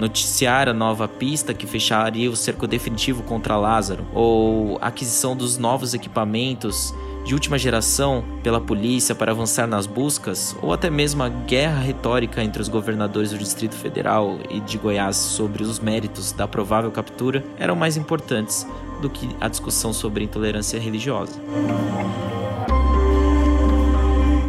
noticiar 0.00 0.66
a 0.66 0.72
nova 0.72 1.06
pista 1.06 1.52
que 1.52 1.66
fecharia 1.66 2.30
o 2.30 2.34
cerco 2.34 2.66
definitivo 2.66 3.22
contra 3.22 3.56
Lázaro, 3.56 4.06
ou 4.14 4.78
aquisição 4.80 5.36
dos 5.36 5.58
novos 5.58 5.92
equipamentos 5.92 6.94
de 7.24 7.34
última 7.34 7.58
geração 7.58 8.24
pela 8.42 8.58
polícia 8.58 9.14
para 9.14 9.30
avançar 9.30 9.66
nas 9.66 9.86
buscas, 9.86 10.56
ou 10.62 10.72
até 10.72 10.88
mesmo 10.88 11.22
a 11.22 11.28
guerra 11.28 11.80
retórica 11.80 12.42
entre 12.42 12.62
os 12.62 12.68
governadores 12.68 13.30
do 13.30 13.38
Distrito 13.38 13.74
Federal 13.74 14.38
e 14.48 14.58
de 14.60 14.78
Goiás 14.78 15.16
sobre 15.16 15.62
os 15.62 15.78
méritos 15.78 16.32
da 16.32 16.48
provável 16.48 16.90
captura, 16.90 17.44
eram 17.58 17.76
mais 17.76 17.98
importantes 17.98 18.66
do 19.02 19.10
que 19.10 19.28
a 19.38 19.48
discussão 19.48 19.92
sobre 19.92 20.24
intolerância 20.24 20.80
religiosa. 20.80 21.38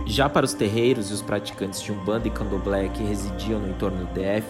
Já 0.05 0.29
para 0.29 0.45
os 0.45 0.53
terreiros 0.53 1.09
e 1.09 1.13
os 1.13 1.21
praticantes 1.21 1.81
de 1.81 1.91
Umbanda 1.91 2.27
e 2.27 2.31
Candomblé 2.31 2.89
que 2.89 3.03
residiam 3.03 3.59
no 3.59 3.69
entorno 3.69 4.05
do 4.05 4.13
DF, 4.13 4.45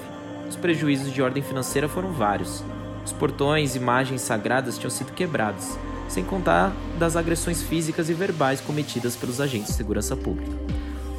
os 0.51 0.57
prejuízos 0.57 1.13
de 1.13 1.21
ordem 1.21 1.41
financeira 1.41 1.87
foram 1.87 2.11
vários. 2.11 2.61
Os 3.05 3.13
portões, 3.13 3.75
imagens 3.75 4.19
sagradas 4.19 4.77
tinham 4.77 4.89
sido 4.89 5.13
quebrados, 5.13 5.77
sem 6.09 6.25
contar 6.25 6.73
das 6.99 7.15
agressões 7.15 7.63
físicas 7.63 8.09
e 8.09 8.13
verbais 8.13 8.59
cometidas 8.59 9.15
pelos 9.15 9.39
agentes 9.39 9.69
de 9.69 9.75
segurança 9.75 10.15
pública. 10.15 10.51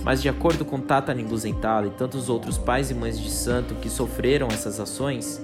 Mas 0.04 0.20
de 0.20 0.28
acordo 0.28 0.66
com 0.66 0.78
Tata 0.78 1.14
Ninguzentala 1.14 1.86
e 1.86 1.90
tantos 1.90 2.28
outros 2.28 2.58
pais 2.58 2.90
e 2.90 2.94
mães 2.94 3.18
de 3.18 3.30
santo 3.30 3.74
que 3.76 3.88
sofreram 3.88 4.48
essas 4.48 4.78
ações, 4.78 5.40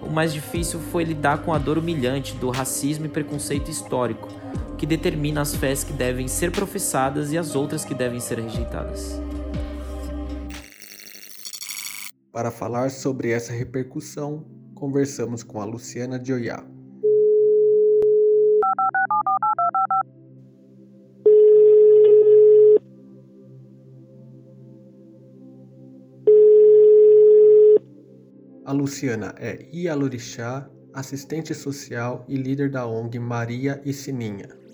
o 0.00 0.10
mais 0.10 0.32
difícil 0.32 0.80
foi 0.90 1.04
lidar 1.04 1.38
com 1.38 1.52
a 1.52 1.58
dor 1.58 1.76
humilhante 1.76 2.34
do 2.36 2.48
racismo 2.48 3.04
e 3.04 3.10
preconceito 3.10 3.70
histórico, 3.70 4.28
que 4.78 4.86
determina 4.86 5.42
as 5.42 5.54
fés 5.54 5.84
que 5.84 5.92
devem 5.92 6.26
ser 6.26 6.50
professadas 6.52 7.32
e 7.32 7.38
as 7.38 7.54
outras 7.54 7.84
que 7.84 7.94
devem 7.94 8.18
ser 8.18 8.38
rejeitadas. 8.38 9.20
Para 12.36 12.50
falar 12.50 12.90
sobre 12.90 13.30
essa 13.30 13.50
repercussão, 13.50 14.44
conversamos 14.74 15.42
com 15.42 15.58
a 15.58 15.64
Luciana 15.64 16.18
Dioiá. 16.18 16.62
A 28.66 28.72
Luciana 28.72 29.34
é 29.38 29.66
Ialorixá, 29.72 30.68
assistente 30.92 31.54
social 31.54 32.22
e 32.28 32.36
líder 32.36 32.70
da 32.70 32.86
ONG 32.86 33.18
Maria 33.18 33.80
e 33.82 33.94
Sininha. 33.94 34.65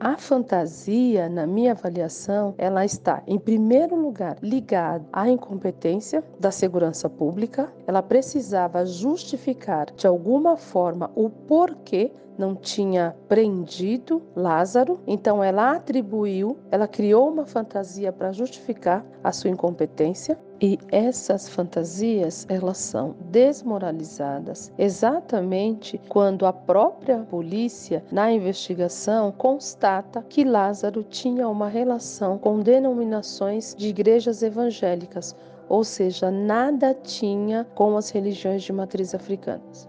A 0.00 0.16
fantasia, 0.16 1.28
na 1.28 1.44
minha 1.44 1.72
avaliação, 1.72 2.54
ela 2.56 2.84
está, 2.84 3.20
em 3.26 3.36
primeiro 3.36 3.96
lugar, 3.96 4.36
ligada 4.40 5.04
à 5.12 5.28
incompetência 5.28 6.22
da 6.38 6.52
segurança 6.52 7.10
pública. 7.10 7.72
Ela 7.84 8.00
precisava 8.00 8.86
justificar 8.86 9.90
de 9.96 10.06
alguma 10.06 10.56
forma 10.56 11.10
o 11.16 11.28
porquê 11.28 12.12
não 12.38 12.54
tinha 12.54 13.16
prendido 13.26 14.22
Lázaro, 14.36 15.00
então 15.04 15.42
ela 15.42 15.72
atribuiu, 15.72 16.56
ela 16.70 16.86
criou 16.86 17.28
uma 17.28 17.44
fantasia 17.44 18.12
para 18.12 18.30
justificar 18.30 19.04
a 19.24 19.32
sua 19.32 19.50
incompetência. 19.50 20.38
E 20.60 20.76
essas 20.90 21.48
fantasias, 21.48 22.44
elas 22.48 22.78
são 22.78 23.14
desmoralizadas 23.30 24.72
exatamente 24.76 26.00
quando 26.08 26.44
a 26.44 26.52
própria 26.52 27.18
polícia, 27.20 28.04
na 28.10 28.32
investigação, 28.32 29.30
constata 29.30 30.20
que 30.28 30.42
Lázaro 30.42 31.04
tinha 31.04 31.48
uma 31.48 31.68
relação 31.68 32.36
com 32.38 32.58
denominações 32.58 33.72
de 33.78 33.86
igrejas 33.86 34.42
evangélicas, 34.42 35.36
ou 35.68 35.84
seja, 35.84 36.28
nada 36.28 36.92
tinha 36.92 37.64
com 37.76 37.96
as 37.96 38.10
religiões 38.10 38.64
de 38.64 38.72
matriz 38.72 39.14
africanas. 39.14 39.88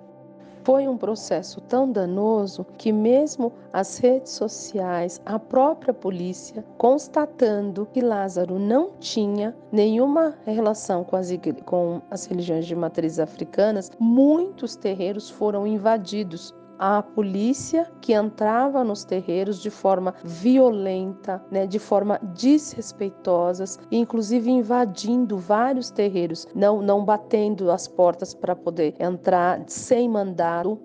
Foi 0.69 0.87
um 0.87 0.99
processo 0.99 1.59
tão 1.61 1.91
danoso 1.91 2.63
que, 2.77 2.91
mesmo 2.91 3.51
as 3.73 3.97
redes 3.97 4.33
sociais, 4.33 5.19
a 5.25 5.39
própria 5.39 5.91
polícia, 5.91 6.63
constatando 6.77 7.87
que 7.91 8.01
Lázaro 8.01 8.59
não 8.59 8.91
tinha 8.99 9.55
nenhuma 9.71 10.37
relação 10.45 11.03
com 11.03 11.15
as, 11.15 11.31
com 11.65 12.03
as 12.11 12.27
religiões 12.27 12.67
de 12.67 12.75
matriz 12.75 13.17
africanas, 13.17 13.91
muitos 13.99 14.75
terreiros 14.75 15.27
foram 15.27 15.65
invadidos 15.65 16.53
a 16.79 17.03
polícia 17.03 17.91
que 17.99 18.13
entrava 18.13 18.83
nos 18.85 19.03
terreiros 19.03 19.61
de 19.61 19.69
forma 19.69 20.15
violenta, 20.23 21.43
né, 21.51 21.67
de 21.67 21.77
forma 21.77 22.17
desrespeitosa, 22.33 23.65
inclusive 23.91 24.49
invadindo 24.49 25.37
vários 25.37 25.91
terreiros, 25.91 26.47
não, 26.55 26.81
não 26.81 27.03
batendo 27.03 27.69
as 27.69 27.87
portas 27.87 28.33
para 28.33 28.55
poder 28.55 28.95
entrar 28.99 29.61
sem 29.67 30.07
mandado. 30.07 30.79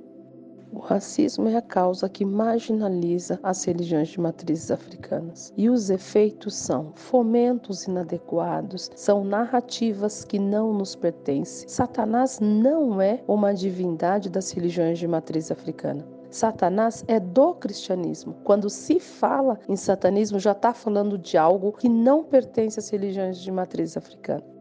O 0.77 0.81
racismo 0.81 1.47
é 1.47 1.55
a 1.55 1.63
causa 1.63 2.09
que 2.09 2.25
marginaliza 2.25 3.39
as 3.45 3.63
religiões 3.63 4.09
de 4.09 4.19
matrizes 4.21 4.73
africanas. 4.73 5.53
E 5.57 5.71
os 5.71 5.89
efeitos 5.89 6.57
são 6.57 6.91
fomentos 6.97 7.85
inadequados, 7.85 8.91
são 8.97 9.23
narrativas 9.23 10.25
que 10.25 10.37
não 10.37 10.73
nos 10.73 10.97
pertencem. 10.97 11.69
Satanás 11.69 12.41
não 12.41 13.01
é 13.01 13.23
uma 13.29 13.55
divindade 13.55 14.29
das 14.29 14.51
religiões 14.51 14.99
de 14.99 15.07
matriz 15.07 15.53
africana. 15.53 16.05
Satanás 16.29 17.05
é 17.07 17.21
do 17.21 17.55
cristianismo. 17.55 18.35
Quando 18.43 18.69
se 18.69 18.99
fala 18.99 19.61
em 19.69 19.77
satanismo, 19.77 20.41
já 20.41 20.51
está 20.51 20.75
falando 20.75 21.17
de 21.17 21.39
algo 21.39 21.71
que 21.71 21.89
não 21.89 22.25
pertence 22.25 22.81
às 22.81 22.89
religiões 22.89 23.39
de 23.39 23.53
matriz 23.53 23.97
africana 23.97 24.54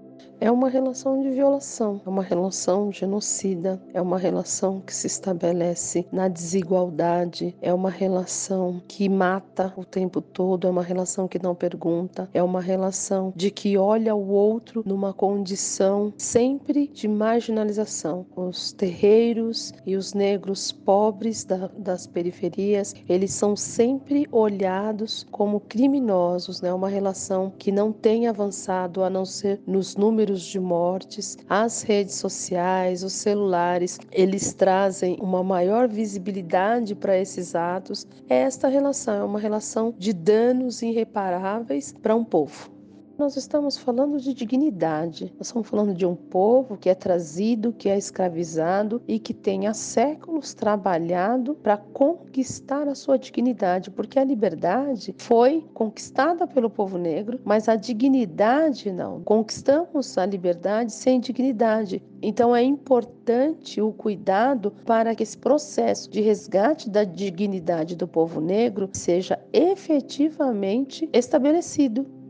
é 0.44 0.52
uma 0.52 0.68
relação 0.68 1.22
de 1.22 1.30
violação, 1.30 2.02
é 2.06 2.10
uma 2.10 2.22
relação 2.22 2.92
genocida, 2.92 3.82
é 3.94 4.02
uma 4.02 4.18
relação 4.18 4.82
que 4.82 4.94
se 4.94 5.08
estabelece 5.08 6.06
na 6.12 6.28
desigualdade, 6.28 7.56
é 7.62 7.74
uma 7.74 7.90
relação 7.90 8.82
que 8.86 9.08
mata 9.08 9.74
o 9.78 9.86
tempo 9.86 10.20
todo, 10.20 10.68
é 10.68 10.70
uma 10.70 10.84
relação 10.84 11.30
que 11.30 11.42
não 11.42 11.56
pergunta, 11.56 12.30
é 12.34 12.44
uma 12.44 12.60
relação 12.60 13.32
de 13.34 13.50
que 13.50 13.78
olha 13.78 14.14
o 14.14 14.32
outro 14.32 14.84
numa 14.86 15.14
condição 15.14 16.14
sempre 16.18 16.90
de 16.90 17.08
marginalização. 17.08 18.26
Os 18.36 18.74
terreiros 18.74 19.72
e 19.86 19.96
os 19.96 20.14
negros 20.14 20.74
pobres 20.74 21.46
da, 21.46 21.70
das 21.78 22.06
periferias, 22.06 22.94
eles 23.08 23.32
são 23.32 23.56
sempre 23.56 24.28
olhados 24.30 25.26
como 25.32 25.62
criminosos, 25.62 26.60
né? 26.60 26.74
Uma 26.74 26.90
relação 26.90 27.50
que 27.58 27.72
não 27.72 27.94
tem 27.94 28.28
avançado 28.28 29.06
a 29.06 29.10
não 29.10 29.24
ser 29.24 29.62
nos 29.66 29.96
números 29.96 30.33
números 30.34 30.44
de 30.44 30.60
mortes, 30.60 31.38
as 31.48 31.84
redes 31.84 32.16
sociais, 32.16 33.04
os 33.04 33.14
celulares, 33.14 34.00
eles 34.12 34.54
trazem 34.54 35.18
uma 35.20 35.44
maior 35.44 35.88
visibilidade 35.88 36.96
para 36.96 37.18
esses 37.18 37.54
atos. 37.56 38.08
Esta 38.28 38.68
relação 38.68 39.22
é 39.22 39.24
uma 39.24 39.40
relação 39.40 39.94
de 39.98 40.12
danos 40.12 40.82
irreparáveis 40.82 41.94
para 42.02 42.16
um 42.16 42.24
povo. 42.24 42.72
Nós 43.16 43.38
estamos 43.38 43.78
falando 43.78 44.20
de 44.20 44.34
dignidade. 44.34 45.32
Nós 45.38 45.46
estamos 45.46 45.70
falando 45.70 45.94
de 45.94 46.04
um 46.04 46.16
povo 46.16 46.76
que 46.76 46.90
é 46.90 46.96
trazido, 46.96 47.72
que 47.72 47.88
é 47.88 47.96
escravizado 47.96 49.04
e 49.08 49.20
que 49.20 49.36
tem 49.36 49.68
há 49.68 49.74
séculos 49.74 50.56
trabalhado 50.56 51.54
para 51.54 51.78
conquistar 51.78 52.88
a 52.88 52.96
sua 52.96 53.20
dignidade, 53.20 53.92
porque 53.92 54.18
a 54.18 54.24
liberdade 54.24 55.14
foi 55.20 55.64
conquistada 55.76 56.48
pelo 56.48 56.72
povo 56.72 56.98
negro, 56.98 57.40
mas 57.46 57.70
a 57.70 57.76
dignidade 57.76 58.92
não. 58.92 59.22
Conquistamos 59.22 60.18
a 60.18 60.26
liberdade 60.26 60.92
sem 60.92 61.20
dignidade. 61.20 62.02
Então 62.20 62.56
é 62.56 62.64
importante 62.64 63.80
o 63.80 63.92
cuidado 63.92 64.72
para 64.86 65.14
que 65.14 65.22
esse 65.22 65.38
processo 65.38 66.10
de 66.10 66.20
resgate 66.20 66.90
da 66.90 67.04
dignidade 67.04 67.96
do 67.96 68.08
povo 68.08 68.42
negro 68.42 68.90
seja 68.92 69.40
efetivamente 69.54 71.08
estabelecido. 71.14 72.23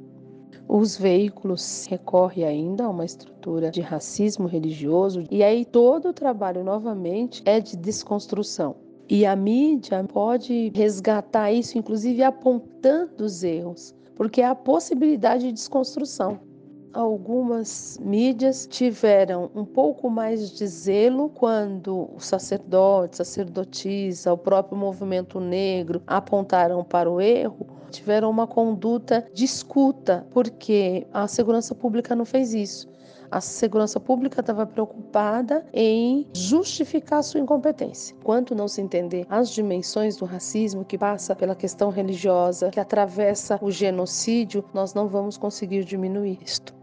Os 0.75 0.97
veículos 0.97 1.85
recorrem 1.87 2.45
ainda 2.45 2.85
a 2.85 2.89
uma 2.89 3.05
estrutura 3.05 3.69
de 3.69 3.79
racismo 3.79 4.47
religioso 4.47 5.23
e 5.29 5.43
aí 5.43 5.63
todo 5.65 6.09
o 6.09 6.13
trabalho 6.13 6.63
novamente 6.63 7.43
é 7.45 7.59
de 7.59 7.77
desconstrução. 7.77 8.75
E 9.07 9.23
a 9.23 9.35
mídia 9.35 10.03
pode 10.03 10.71
resgatar 10.73 11.51
isso, 11.51 11.77
inclusive 11.77 12.23
apontando 12.23 13.23
os 13.23 13.43
erros, 13.43 13.93
porque 14.15 14.41
há 14.41 14.49
a 14.49 14.55
possibilidade 14.55 15.45
de 15.45 15.51
desconstrução 15.51 16.39
algumas 16.93 17.97
mídias 17.99 18.67
tiveram 18.69 19.49
um 19.55 19.65
pouco 19.65 20.09
mais 20.09 20.51
de 20.51 20.67
zelo 20.67 21.29
quando 21.29 22.09
o 22.15 22.19
sacerdote, 22.19 23.17
sacerdotisa, 23.17 24.31
o 24.31 24.37
próprio 24.37 24.77
movimento 24.77 25.39
negro 25.39 26.01
apontaram 26.05 26.83
para 26.83 27.09
o 27.09 27.19
erro, 27.19 27.65
tiveram 27.89 28.29
uma 28.29 28.45
conduta 28.45 29.25
de 29.33 29.43
escuta, 29.43 30.25
porque 30.31 31.07
a 31.11 31.27
segurança 31.27 31.73
pública 31.73 32.15
não 32.15 32.25
fez 32.25 32.53
isso. 32.53 32.93
A 33.31 33.41
segurança 33.41 33.99
pública 33.99 34.41
estava 34.41 34.63
preocupada 34.63 35.65
em 35.73 36.27
justificar 36.33 37.23
sua 37.23 37.39
incompetência. 37.39 38.15
Quanto 38.23 38.53
não 38.53 38.67
se 38.67 38.79
entender 38.79 39.25
as 39.27 39.49
dimensões 39.49 40.17
do 40.17 40.25
racismo 40.25 40.85
que 40.85 40.99
passa 40.99 41.35
pela 41.35 41.55
questão 41.55 41.89
religiosa, 41.89 42.69
que 42.69 42.79
atravessa 42.79 43.57
o 43.59 43.71
genocídio, 43.71 44.63
nós 44.71 44.93
não 44.93 45.07
vamos 45.07 45.35
conseguir 45.35 45.83
diminuir 45.83 46.37
isto 46.45 46.82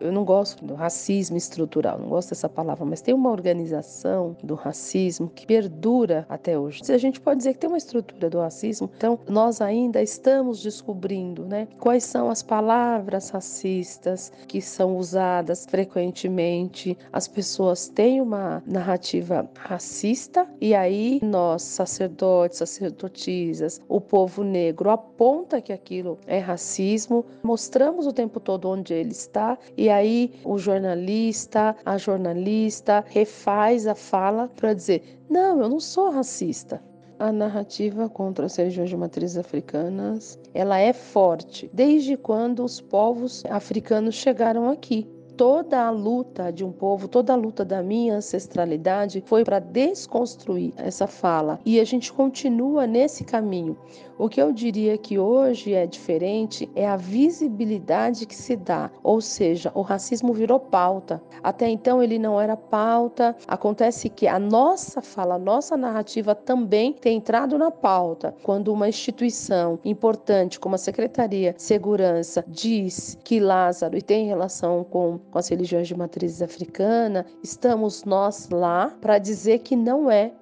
eu 0.00 0.12
não 0.12 0.24
gosto 0.24 0.64
do 0.64 0.74
racismo 0.74 1.36
estrutural, 1.36 1.98
não 1.98 2.08
gosto 2.08 2.30
dessa 2.30 2.48
palavra, 2.48 2.84
mas 2.84 3.00
tem 3.00 3.14
uma 3.14 3.30
organização 3.30 4.36
do 4.42 4.54
racismo 4.54 5.30
que 5.34 5.46
perdura 5.46 6.26
até 6.28 6.58
hoje. 6.58 6.82
A 6.90 6.98
gente 6.98 7.20
pode 7.20 7.38
dizer 7.38 7.54
que 7.54 7.58
tem 7.58 7.68
uma 7.68 7.78
estrutura 7.78 8.30
do 8.30 8.38
racismo, 8.38 8.90
então 8.96 9.18
nós 9.28 9.60
ainda 9.60 10.02
estamos 10.02 10.62
descobrindo, 10.62 11.44
né, 11.44 11.68
quais 11.78 12.04
são 12.04 12.30
as 12.30 12.42
palavras 12.42 13.30
racistas 13.30 14.32
que 14.46 14.60
são 14.60 14.96
usadas 14.96 15.66
frequentemente. 15.68 16.96
As 17.12 17.28
pessoas 17.28 17.88
têm 17.88 18.20
uma 18.20 18.62
narrativa 18.66 19.48
racista 19.58 20.46
e 20.60 20.74
aí 20.74 21.20
nós, 21.22 21.62
sacerdotes, 21.62 22.58
sacerdotisas, 22.58 23.80
o 23.88 24.00
povo 24.00 24.42
negro 24.42 24.90
aponta 24.90 25.60
que 25.60 25.72
aquilo 25.72 26.18
é 26.26 26.38
racismo, 26.38 27.24
mostramos 27.42 28.06
o 28.06 28.12
tempo 28.12 28.40
todo 28.40 28.68
onde 28.68 28.92
ele 28.94 29.12
está 29.12 29.58
e 29.76 29.87
e 29.88 29.90
aí 29.90 30.34
o 30.44 30.58
jornalista, 30.58 31.74
a 31.82 31.96
jornalista 31.96 33.02
refaz 33.08 33.86
a 33.86 33.94
fala 33.94 34.46
para 34.54 34.74
dizer: 34.74 35.02
não, 35.30 35.62
eu 35.62 35.68
não 35.70 35.80
sou 35.80 36.10
racista. 36.10 36.82
A 37.18 37.32
narrativa 37.32 38.06
contra 38.06 38.44
as 38.44 38.54
religiões 38.54 38.90
de 38.90 38.96
matrizes 38.98 39.38
africanas, 39.38 40.38
ela 40.52 40.78
é 40.78 40.92
forte 40.92 41.70
desde 41.72 42.18
quando 42.18 42.62
os 42.62 42.82
povos 42.82 43.42
africanos 43.46 44.14
chegaram 44.14 44.68
aqui. 44.68 45.08
Toda 45.38 45.86
a 45.86 45.90
luta 45.90 46.52
de 46.52 46.64
um 46.64 46.72
povo, 46.72 47.06
toda 47.06 47.32
a 47.32 47.36
luta 47.36 47.64
da 47.64 47.80
minha 47.80 48.16
ancestralidade 48.16 49.22
foi 49.24 49.44
para 49.44 49.60
desconstruir 49.60 50.72
essa 50.76 51.06
fala. 51.06 51.60
E 51.64 51.78
a 51.78 51.84
gente 51.84 52.12
continua 52.12 52.88
nesse 52.88 53.22
caminho. 53.22 53.78
O 54.18 54.28
que 54.28 54.42
eu 54.42 54.52
diria 54.52 54.98
que 54.98 55.16
hoje 55.16 55.72
é 55.74 55.86
diferente 55.86 56.68
é 56.74 56.88
a 56.88 56.96
visibilidade 56.96 58.26
que 58.26 58.34
se 58.34 58.56
dá, 58.56 58.90
ou 59.00 59.20
seja, 59.20 59.70
o 59.76 59.80
racismo 59.80 60.32
virou 60.32 60.58
pauta. 60.58 61.22
Até 61.40 61.68
então 61.68 62.02
ele 62.02 62.18
não 62.18 62.40
era 62.40 62.56
pauta. 62.56 63.36
Acontece 63.46 64.08
que 64.08 64.26
a 64.26 64.40
nossa 64.40 65.00
fala, 65.00 65.36
a 65.36 65.38
nossa 65.38 65.76
narrativa 65.76 66.34
também 66.34 66.94
tem 66.94 67.18
entrado 67.18 67.56
na 67.56 67.70
pauta. 67.70 68.34
Quando 68.42 68.72
uma 68.72 68.88
instituição 68.88 69.78
importante 69.84 70.58
como 70.58 70.74
a 70.74 70.78
Secretaria 70.78 71.52
de 71.52 71.62
Segurança 71.62 72.44
diz 72.48 73.16
que 73.22 73.38
Lázaro 73.38 73.96
e 73.96 74.02
tem 74.02 74.26
relação 74.26 74.82
com, 74.82 75.20
com 75.30 75.38
as 75.38 75.48
religiões 75.48 75.88
de 75.88 75.96
matriz 75.96 76.40
africana, 76.42 77.26
estamos 77.42 78.04
nós 78.04 78.48
lá 78.50 78.96
para 79.00 79.18
dizer 79.18 79.60
que 79.60 79.76
não 79.76 80.10
é 80.10 80.32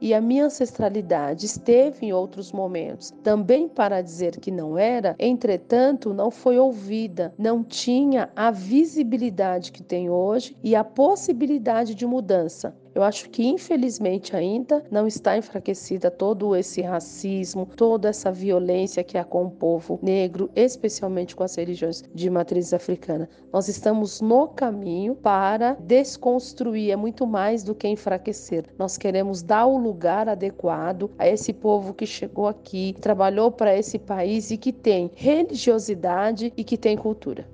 e 0.00 0.14
a 0.14 0.20
minha 0.20 0.46
ancestralidade 0.46 1.46
esteve 1.46 2.06
em 2.06 2.12
outros 2.12 2.52
momentos 2.52 3.12
também 3.22 3.68
para 3.68 4.00
dizer 4.00 4.38
que 4.38 4.50
não 4.50 4.78
era, 4.78 5.16
entretanto, 5.18 6.14
não 6.14 6.30
foi 6.30 6.58
ouvida, 6.58 7.34
não 7.36 7.64
tinha 7.64 8.30
a 8.36 8.50
visibilidade 8.50 9.72
que 9.72 9.82
tem 9.82 10.08
hoje 10.08 10.56
e 10.62 10.76
a 10.76 10.84
possibilidade 10.84 11.94
de 11.94 12.06
mudança. 12.06 12.76
Eu 12.98 13.04
acho 13.04 13.30
que 13.30 13.46
infelizmente 13.46 14.34
ainda 14.34 14.84
não 14.90 15.06
está 15.06 15.38
enfraquecida 15.38 16.10
todo 16.10 16.56
esse 16.56 16.82
racismo, 16.82 17.64
toda 17.64 18.08
essa 18.08 18.32
violência 18.32 19.04
que 19.04 19.16
há 19.16 19.22
com 19.22 19.44
o 19.44 19.50
povo 19.52 20.00
negro, 20.02 20.50
especialmente 20.56 21.36
com 21.36 21.44
as 21.44 21.54
religiões 21.54 22.02
de 22.12 22.28
matriz 22.28 22.74
africana. 22.74 23.28
Nós 23.52 23.68
estamos 23.68 24.20
no 24.20 24.48
caminho 24.48 25.14
para 25.14 25.74
desconstruir, 25.74 26.90
é 26.90 26.96
muito 26.96 27.24
mais 27.24 27.62
do 27.62 27.72
que 27.72 27.86
enfraquecer. 27.86 28.64
Nós 28.76 28.98
queremos 28.98 29.44
dar 29.44 29.66
o 29.66 29.78
lugar 29.78 30.28
adequado 30.28 31.08
a 31.16 31.28
esse 31.28 31.52
povo 31.52 31.94
que 31.94 32.04
chegou 32.04 32.48
aqui, 32.48 32.96
trabalhou 33.00 33.52
para 33.52 33.78
esse 33.78 33.96
país 33.96 34.50
e 34.50 34.56
que 34.56 34.72
tem 34.72 35.12
religiosidade 35.14 36.52
e 36.56 36.64
que 36.64 36.76
tem 36.76 36.96
cultura 36.96 37.46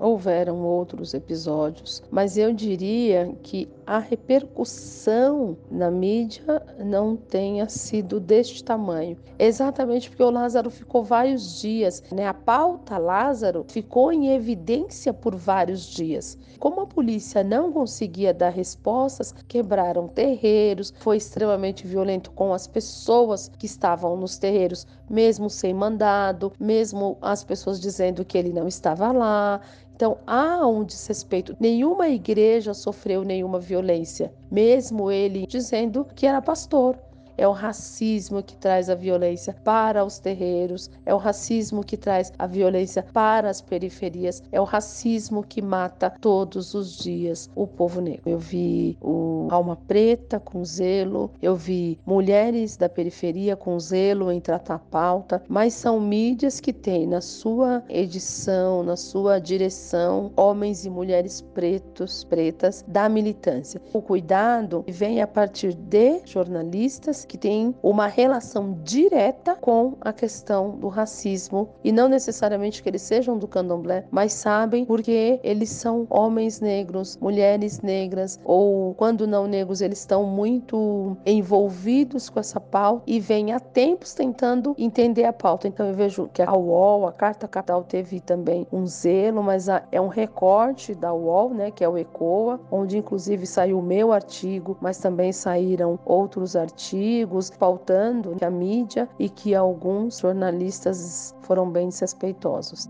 houveram 0.00 0.64
outros 0.64 1.14
episódios, 1.14 2.02
mas 2.10 2.36
eu 2.36 2.52
diria 2.52 3.32
que 3.42 3.68
a 3.86 3.98
repercussão 3.98 5.56
na 5.70 5.90
mídia 5.90 6.62
não 6.78 7.16
tenha 7.16 7.68
sido 7.68 8.18
deste 8.18 8.64
tamanho. 8.64 9.16
Exatamente 9.38 10.08
porque 10.08 10.22
o 10.22 10.30
Lázaro 10.30 10.70
ficou 10.70 11.04
vários 11.04 11.60
dias, 11.60 12.02
né? 12.12 12.26
A 12.26 12.34
pauta 12.34 12.98
Lázaro 12.98 13.64
ficou 13.68 14.12
em 14.12 14.32
evidência 14.32 15.12
por 15.12 15.34
vários 15.34 15.84
dias. 15.84 16.38
Como 16.58 16.80
a 16.80 16.86
polícia 16.86 17.42
não 17.42 17.72
conseguia 17.72 18.32
dar 18.32 18.50
respostas, 18.50 19.34
quebraram 19.48 20.08
terreiros, 20.08 20.94
foi 21.00 21.16
extremamente 21.16 21.86
violento 21.86 22.30
com 22.30 22.52
as 22.52 22.66
pessoas 22.66 23.50
que 23.58 23.66
estavam 23.66 24.16
nos 24.16 24.38
terreiros, 24.38 24.86
mesmo 25.08 25.50
sem 25.50 25.74
mandado, 25.74 26.52
mesmo 26.60 27.18
as 27.20 27.42
pessoas 27.42 27.80
dizendo 27.80 28.24
que 28.24 28.38
ele 28.38 28.52
não 28.52 28.68
estava 28.68 29.10
lá. 29.10 29.60
Então 30.00 30.16
há 30.26 30.66
um 30.66 30.82
desrespeito. 30.82 31.54
Nenhuma 31.60 32.08
igreja 32.08 32.72
sofreu 32.72 33.22
nenhuma 33.22 33.60
violência, 33.60 34.32
mesmo 34.50 35.10
ele 35.10 35.44
dizendo 35.46 36.06
que 36.16 36.24
era 36.24 36.40
pastor. 36.40 36.98
É 37.40 37.48
o 37.48 37.52
racismo 37.52 38.42
que 38.42 38.54
traz 38.54 38.90
a 38.90 38.94
violência 38.94 39.56
para 39.64 40.04
os 40.04 40.18
terreiros, 40.18 40.90
é 41.06 41.14
o 41.14 41.16
racismo 41.16 41.82
que 41.82 41.96
traz 41.96 42.30
a 42.38 42.46
violência 42.46 43.02
para 43.14 43.48
as 43.48 43.62
periferias, 43.62 44.42
é 44.52 44.60
o 44.60 44.64
racismo 44.64 45.42
que 45.42 45.62
mata 45.62 46.12
todos 46.20 46.74
os 46.74 46.98
dias 46.98 47.48
o 47.54 47.66
povo 47.66 48.02
negro. 48.02 48.20
Eu 48.26 48.38
vi 48.38 48.98
o 49.00 49.48
Alma 49.50 49.74
Preta 49.74 50.38
com 50.38 50.62
zelo, 50.66 51.30
eu 51.40 51.56
vi 51.56 51.98
mulheres 52.04 52.76
da 52.76 52.90
periferia 52.90 53.56
com 53.56 53.80
zelo 53.80 54.30
em 54.30 54.38
tratar 54.38 54.74
a 54.74 54.78
pauta, 54.78 55.42
mas 55.48 55.72
são 55.72 55.98
mídias 55.98 56.60
que 56.60 56.74
têm 56.74 57.06
na 57.06 57.22
sua 57.22 57.82
edição, 57.88 58.82
na 58.82 58.98
sua 58.98 59.38
direção, 59.38 60.30
homens 60.36 60.84
e 60.84 60.90
mulheres 60.90 61.40
pretos, 61.40 62.22
pretas 62.22 62.84
da 62.86 63.08
militância. 63.08 63.80
O 63.94 64.02
cuidado 64.02 64.84
vem 64.86 65.22
a 65.22 65.26
partir 65.26 65.72
de 65.72 66.20
jornalistas 66.26 67.24
que 67.30 67.38
tem 67.38 67.72
uma 67.80 68.08
relação 68.08 68.76
direta 68.82 69.54
com 69.54 69.94
a 70.00 70.12
questão 70.12 70.70
do 70.70 70.88
racismo 70.88 71.68
e 71.84 71.92
não 71.92 72.08
necessariamente 72.08 72.82
que 72.82 72.88
eles 72.88 73.02
sejam 73.02 73.38
do 73.38 73.46
candomblé, 73.46 74.04
mas 74.10 74.32
sabem 74.32 74.84
porque 74.84 75.38
eles 75.44 75.70
são 75.70 76.08
homens 76.10 76.60
negros, 76.60 77.16
mulheres 77.18 77.82
negras 77.82 78.40
ou 78.44 78.94
quando 78.94 79.28
não 79.28 79.46
negros 79.46 79.80
eles 79.80 80.00
estão 80.00 80.24
muito 80.24 81.16
envolvidos 81.24 82.28
com 82.28 82.40
essa 82.40 82.58
pauta 82.58 83.04
e 83.06 83.20
vêm 83.20 83.52
há 83.52 83.60
tempos 83.60 84.12
tentando 84.12 84.74
entender 84.76 85.22
a 85.22 85.32
pauta. 85.32 85.68
Então 85.68 85.86
eu 85.86 85.94
vejo 85.94 86.28
que 86.34 86.42
a 86.42 86.52
UOL, 86.52 87.06
a 87.06 87.12
Carta 87.12 87.46
Capital 87.46 87.84
teve 87.84 88.18
também 88.18 88.66
um 88.72 88.84
zelo, 88.86 89.40
mas 89.40 89.68
é 89.68 90.00
um 90.00 90.08
recorte 90.08 90.96
da 90.96 91.14
UOL, 91.14 91.50
né, 91.50 91.70
que 91.70 91.84
é 91.84 91.88
o 91.88 91.96
ECOA, 91.96 92.58
onde 92.72 92.98
inclusive 92.98 93.46
saiu 93.46 93.78
o 93.78 93.82
meu 93.82 94.12
artigo, 94.12 94.76
mas 94.80 94.98
também 94.98 95.32
saíram 95.32 95.96
outros 96.04 96.56
artigos 96.56 96.80
artigos 97.10 97.50
pautando 97.50 98.36
a 98.40 98.50
mídia 98.50 99.08
e 99.18 99.28
que 99.28 99.54
alguns 99.54 100.20
jornalistas 100.20 101.34
foram 101.42 101.68
bem 101.68 101.88
desrespeitosos. 101.88 102.88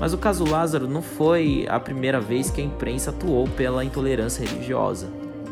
Mas 0.00 0.12
o 0.12 0.18
caso 0.18 0.44
Lázaro 0.44 0.88
não 0.88 1.00
foi 1.00 1.66
a 1.68 1.78
primeira 1.78 2.20
vez 2.20 2.50
que 2.50 2.60
a 2.60 2.64
imprensa 2.64 3.10
atuou 3.10 3.48
pela 3.48 3.84
intolerância 3.84 4.44
religiosa. 4.44 5.08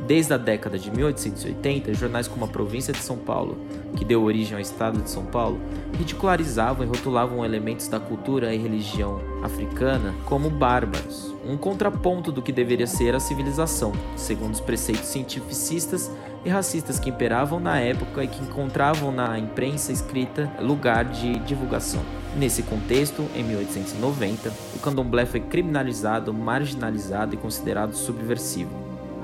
Desde 0.06 0.34
a 0.34 0.36
década 0.36 0.76
de 0.78 0.90
1880, 0.90 1.94
jornais 1.94 2.26
como 2.26 2.44
a 2.44 2.48
Província 2.48 2.92
de 2.92 2.98
São 2.98 3.16
Paulo, 3.16 3.56
que 3.96 4.04
deu 4.04 4.24
origem 4.24 4.54
ao 4.54 4.60
estado 4.60 5.00
de 5.00 5.08
São 5.08 5.24
Paulo, 5.24 5.60
ridicularizavam 5.96 6.84
e 6.84 6.88
rotulavam 6.88 7.44
elementos 7.44 7.86
da 7.86 8.00
cultura 8.00 8.52
e 8.52 8.58
religião 8.58 9.20
africana 9.44 10.12
como 10.24 10.50
bárbaros, 10.50 11.32
um 11.46 11.56
contraponto 11.56 12.32
do 12.32 12.42
que 12.42 12.50
deveria 12.50 12.86
ser 12.86 13.14
a 13.14 13.20
civilização, 13.20 13.92
segundo 14.16 14.54
os 14.54 14.60
preceitos 14.60 15.06
cientificistas 15.06 16.10
e 16.44 16.48
racistas 16.48 16.98
que 16.98 17.10
imperavam 17.10 17.60
na 17.60 17.78
época 17.78 18.24
e 18.24 18.28
que 18.28 18.42
encontravam 18.42 19.12
na 19.12 19.38
imprensa 19.38 19.92
escrita 19.92 20.50
lugar 20.60 21.04
de 21.04 21.38
divulgação. 21.40 22.02
Nesse 22.36 22.64
contexto, 22.64 23.24
em 23.36 23.44
1890, 23.44 24.52
o 24.74 24.78
candomblé 24.80 25.26
foi 25.26 25.40
criminalizado, 25.40 26.34
marginalizado 26.34 27.34
e 27.34 27.38
considerado 27.38 27.94
subversivo. 27.94 28.70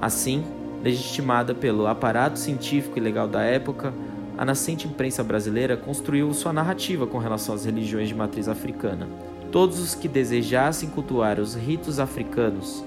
Assim, 0.00 0.44
legitimada 0.82 1.54
pelo 1.54 1.86
aparato 1.86 2.38
científico 2.38 2.98
e 2.98 3.00
legal 3.00 3.26
da 3.26 3.42
época, 3.42 3.92
a 4.36 4.44
nascente 4.44 4.86
imprensa 4.86 5.24
brasileira 5.24 5.76
construiu 5.76 6.32
sua 6.32 6.52
narrativa 6.52 7.06
com 7.06 7.18
relação 7.18 7.54
às 7.54 7.64
religiões 7.64 8.08
de 8.08 8.14
matriz 8.14 8.48
africana. 8.48 9.08
Todos 9.50 9.80
os 9.80 9.94
que 9.94 10.06
desejassem 10.06 10.88
cultuar 10.90 11.40
os 11.40 11.54
ritos 11.54 11.98
africanos, 11.98 12.84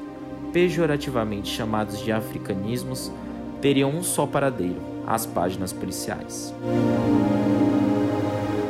pejorativamente 0.53 1.49
chamados 1.49 1.99
de 1.99 2.11
africanismos, 2.11 3.11
teriam 3.61 3.89
um 3.89 4.03
só 4.03 4.25
paradeiro: 4.25 4.81
as 5.05 5.25
páginas 5.25 5.73
policiais. 5.73 6.53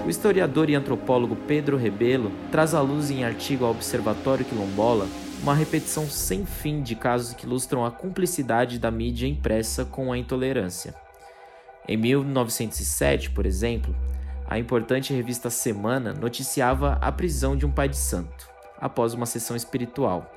O 0.05 0.09
historiador 0.09 0.69
e 0.69 0.75
antropólogo 0.75 1.35
Pedro 1.47 1.77
Rebelo 1.77 2.31
traz 2.51 2.73
à 2.73 2.81
luz 2.81 3.11
em 3.11 3.23
artigo 3.23 3.63
ao 3.63 3.71
Observatório 3.71 4.43
Quilombola 4.43 5.05
uma 5.41 5.55
repetição 5.55 6.07
sem 6.07 6.45
fim 6.45 6.83
de 6.83 6.95
casos 6.95 7.33
que 7.33 7.45
ilustram 7.45 7.83
a 7.83 7.91
cumplicidade 7.91 8.77
da 8.77 8.91
mídia 8.91 9.27
impressa 9.27 9.83
com 9.83 10.11
a 10.11 10.17
intolerância. 10.17 10.93
Em 11.87 11.97
1907, 11.97 13.31
por 13.31 13.45
exemplo, 13.45 13.95
a 14.47 14.59
importante 14.59 15.13
revista 15.13 15.49
Semana 15.49 16.13
noticiava 16.13 16.99
a 17.01 17.11
prisão 17.11 17.57
de 17.57 17.65
um 17.65 17.71
pai 17.71 17.89
de 17.89 17.97
santo, 17.97 18.47
após 18.79 19.13
uma 19.13 19.25
sessão 19.25 19.55
espiritual. 19.55 20.31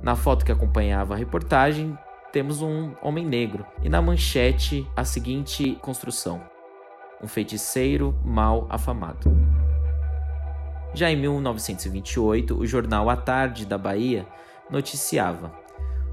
Na 0.00 0.16
foto 0.16 0.44
que 0.44 0.52
acompanhava 0.52 1.14
a 1.14 1.16
reportagem, 1.16 1.96
temos 2.32 2.62
um 2.62 2.92
homem 3.02 3.26
negro 3.26 3.66
e 3.82 3.88
na 3.88 4.00
manchete 4.00 4.86
a 4.96 5.04
seguinte 5.04 5.76
construção: 5.82 6.40
um 7.22 7.28
feiticeiro 7.28 8.18
mal 8.24 8.66
afamado. 8.70 9.30
Já 10.94 11.10
em 11.10 11.16
1928, 11.16 12.58
o 12.58 12.66
jornal 12.66 13.10
A 13.10 13.16
Tarde 13.16 13.66
da 13.66 13.76
Bahia 13.76 14.26
noticiava: 14.70 15.52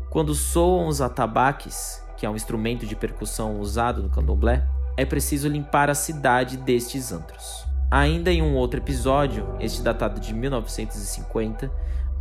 Quando 0.10 0.36
soam 0.36 0.88
os 0.88 1.02
atabaques, 1.02 2.04
que 2.18 2.26
é 2.26 2.30
um 2.30 2.36
instrumento 2.36 2.86
de 2.86 2.96
percussão 2.96 3.60
usado 3.60 4.04
no 4.04 4.10
candomblé, 4.10 4.68
é 4.98 5.06
preciso 5.06 5.48
limpar 5.48 5.90
a 5.90 5.96
cidade 5.96 6.58
destes 6.58 7.12
antros. 7.12 7.66
Ainda 7.90 8.32
em 8.32 8.42
um 8.42 8.56
outro 8.56 8.80
episódio, 8.80 9.56
este 9.60 9.82
datado 9.82 10.20
de 10.20 10.34
1950, 10.34 11.72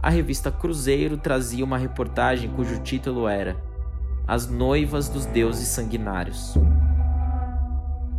a 0.02 0.10
revista 0.10 0.50
Cruzeiro 0.50 1.16
trazia 1.16 1.64
uma 1.64 1.78
reportagem 1.78 2.50
cujo 2.50 2.80
título 2.80 3.26
era 3.26 3.56
As 4.26 4.46
Noivas 4.46 5.08
dos 5.08 5.26
Deuses 5.26 5.68
Sanguinários. 5.68 6.54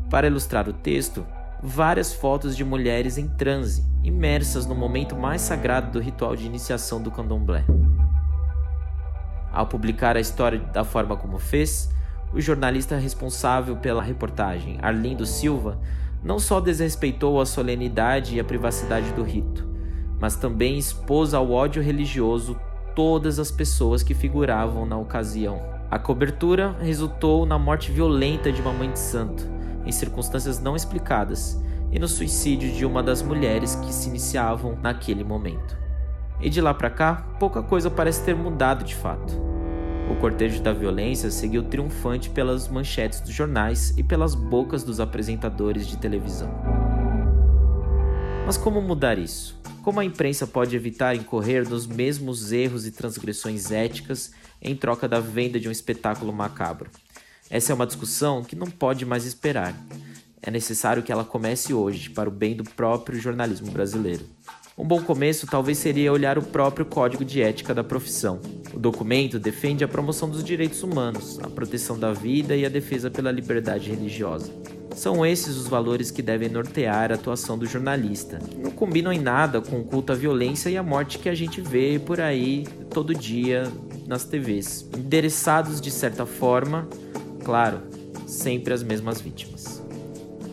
Para 0.10 0.28
ilustrar 0.28 0.68
o 0.68 0.74
texto, 0.74 1.26
várias 1.62 2.14
fotos 2.14 2.56
de 2.58 2.64
mulheres 2.64 3.18
em 3.18 3.28
transe 3.28 3.95
imersas 4.06 4.66
no 4.66 4.76
momento 4.76 5.16
mais 5.16 5.42
sagrado 5.42 5.92
do 5.92 6.00
ritual 6.00 6.36
de 6.36 6.46
iniciação 6.46 7.02
do 7.02 7.10
candomblé. 7.10 7.66
Ao 9.52 9.66
publicar 9.66 10.16
a 10.16 10.20
história 10.20 10.60
da 10.60 10.84
forma 10.84 11.18
como 11.18 11.40
fez, 11.40 11.90
o 12.34 12.40
jornalista 12.40 12.98
responsável 12.98 13.78
pela 13.78 14.04
reportagem, 14.04 14.78
Arlindo 14.82 15.26
Silva, 15.26 15.80
não 16.24 16.38
só 16.38 16.60
desrespeitou 16.60 17.40
a 17.40 17.46
solenidade 17.46 18.36
e 18.36 18.40
a 18.40 18.44
privacidade 18.44 19.12
do 19.14 19.24
rito, 19.24 19.68
mas 20.20 20.36
também 20.36 20.78
expôs 20.78 21.34
ao 21.34 21.52
ódio 21.52 21.82
religioso 21.82 22.60
todas 22.96 23.40
as 23.40 23.50
pessoas 23.50 24.04
que 24.04 24.14
figuravam 24.14 24.86
na 24.86 24.98
ocasião. 24.98 25.62
A 25.90 25.98
cobertura 25.98 26.76
resultou 26.80 27.46
na 27.46 27.58
morte 27.58 27.92
violenta 27.92 28.52
de 28.52 28.62
uma 28.62 28.74
mãe 28.74 28.92
de 28.92 29.00
santo, 29.00 29.48
em 29.86 29.92
circunstâncias 29.92 30.60
não 30.60 30.76
explicadas, 30.76 31.62
e 31.96 32.00
no 32.00 32.10
suicídio 32.10 32.74
de 32.74 32.86
uma 32.86 33.02
das 33.02 33.22
mulheres 33.22 33.76
que 33.76 33.94
se 33.94 34.10
iniciavam 34.10 34.78
naquele 34.84 35.24
momento. 35.24 35.78
E 36.42 36.50
de 36.50 36.60
lá 36.60 36.74
para 36.74 36.90
cá, 36.90 37.16
pouca 37.40 37.64
coisa 37.64 37.90
parece 37.90 38.22
ter 38.26 38.36
mudado 38.36 38.84
de 38.84 38.94
fato. 38.94 39.34
O 40.12 40.16
cortejo 40.18 40.62
da 40.62 40.74
violência 40.74 41.32
seguiu 41.32 41.64
triunfante 41.64 42.30
pelas 42.30 42.68
manchetes 42.68 43.22
dos 43.22 43.34
jornais 43.34 43.98
e 43.98 44.04
pelas 44.04 44.36
bocas 44.36 44.84
dos 44.84 45.00
apresentadores 45.00 45.88
de 45.88 45.96
televisão. 45.98 46.50
Mas 48.46 48.58
como 48.58 48.82
mudar 48.82 49.18
isso? 49.18 49.58
Como 49.82 50.02
a 50.02 50.06
imprensa 50.06 50.46
pode 50.46 50.76
evitar 50.76 51.16
incorrer 51.16 51.68
nos 51.68 51.88
mesmos 51.88 52.52
erros 52.52 52.86
e 52.86 52.92
transgressões 52.92 53.72
éticas 53.72 54.34
em 54.62 54.76
troca 54.76 55.08
da 55.08 55.22
venda 55.22 55.62
de 55.62 55.70
um 55.70 55.72
espetáculo 55.72 56.34
macabro? 56.34 56.90
Essa 57.50 57.72
é 57.72 57.76
uma 57.76 57.88
discussão 57.88 58.44
que 58.44 58.56
não 58.56 58.68
pode 58.68 59.06
mais 59.06 59.26
esperar. 59.26 59.74
É 60.46 60.52
necessário 60.52 61.02
que 61.02 61.12
ela 61.12 61.24
comece 61.24 61.74
hoje, 61.74 62.10
para 62.10 62.30
o 62.30 62.32
bem 62.32 62.56
do 62.56 62.64
próprio 62.64 63.20
jornalismo 63.20 63.72
brasileiro. 63.72 64.26
Um 64.78 64.86
bom 64.86 65.02
começo 65.02 65.48
talvez 65.48 65.78
seria 65.78 66.12
olhar 66.12 66.38
o 66.38 66.44
próprio 66.44 66.86
código 66.86 67.26
de 67.26 67.42
ética 67.42 67.74
da 67.74 67.84
profissão. 67.84 68.40
O 68.74 68.78
documento 68.78 69.40
defende 69.40 69.84
a 69.84 69.88
promoção 69.88 70.30
dos 70.30 70.44
direitos 70.44 70.84
humanos, 70.84 71.40
a 71.42 71.50
proteção 71.50 71.98
da 71.98 72.12
vida 72.12 72.56
e 72.56 72.66
a 72.66 72.70
defesa 72.70 73.10
pela 73.10 73.32
liberdade 73.32 73.90
religiosa. 73.90 74.52
São 74.94 75.26
esses 75.26 75.58
os 75.58 75.68
valores 75.68 76.12
que 76.12 76.22
devem 76.22 76.50
nortear 76.50 77.12
a 77.12 77.16
atuação 77.16 77.58
do 77.58 77.66
jornalista, 77.66 78.38
que 78.38 78.58
não 78.58 78.72
combinam 78.72 79.12
em 79.12 79.20
nada 79.20 79.62
com 79.62 79.80
o 79.80 79.84
culto 79.84 80.12
à 80.14 80.16
violência 80.16 80.70
e 80.70 80.78
à 80.78 80.84
morte 80.84 81.20
que 81.20 81.30
a 81.30 81.36
gente 81.36 81.60
vê 81.60 81.98
por 81.98 82.22
aí 82.22 82.68
todo 82.90 83.16
dia 83.16 83.64
nas 84.06 84.26
TVs, 84.26 84.88
endereçados 84.96 85.82
de 85.82 85.90
certa 85.90 86.26
forma 86.26 86.88
claro, 87.44 87.82
sempre 88.28 88.74
as 88.74 88.84
mesmas 88.84 89.22
vítimas. 89.22 89.75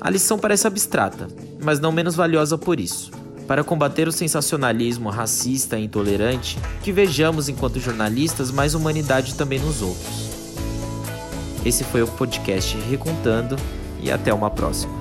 A 0.04 0.10
lição 0.10 0.36
parece 0.36 0.66
abstrata, 0.66 1.28
mas 1.62 1.78
não 1.78 1.92
menos 1.92 2.16
valiosa 2.16 2.58
por 2.58 2.80
isso. 2.80 3.12
Para 3.46 3.62
combater 3.62 4.08
o 4.08 4.12
sensacionalismo 4.12 5.08
racista 5.10 5.78
e 5.78 5.84
intolerante, 5.84 6.58
que 6.82 6.90
vejamos 6.90 7.48
enquanto 7.48 7.78
jornalistas 7.78 8.50
mais 8.50 8.74
humanidade 8.74 9.36
também 9.36 9.60
nos 9.60 9.80
outros. 9.80 10.28
Esse 11.64 11.84
foi 11.84 12.02
o 12.02 12.08
podcast 12.08 12.76
Recontando 12.90 13.54
e 14.00 14.10
até 14.10 14.34
uma 14.34 14.50
próxima. 14.50 14.92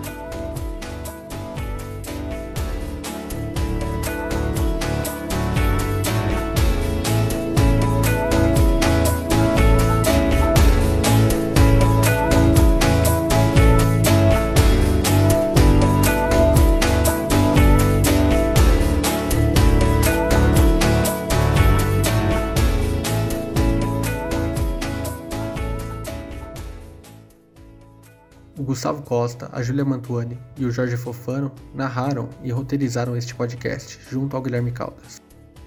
Gustavo 28.71 29.01
Costa, 29.01 29.49
a 29.51 29.62
Júlia 29.62 29.84
Mantuani 29.84 30.39
e 30.55 30.63
o 30.63 30.71
Jorge 30.71 30.95
Fofano 30.95 31.51
narraram 31.75 32.29
e 32.41 32.53
roteirizaram 32.53 33.17
este 33.17 33.36
podcast, 33.36 33.99
junto 34.10 34.34
ao 34.34 34.41
Guilherme 34.41 34.71
Caldas. 34.71 35.21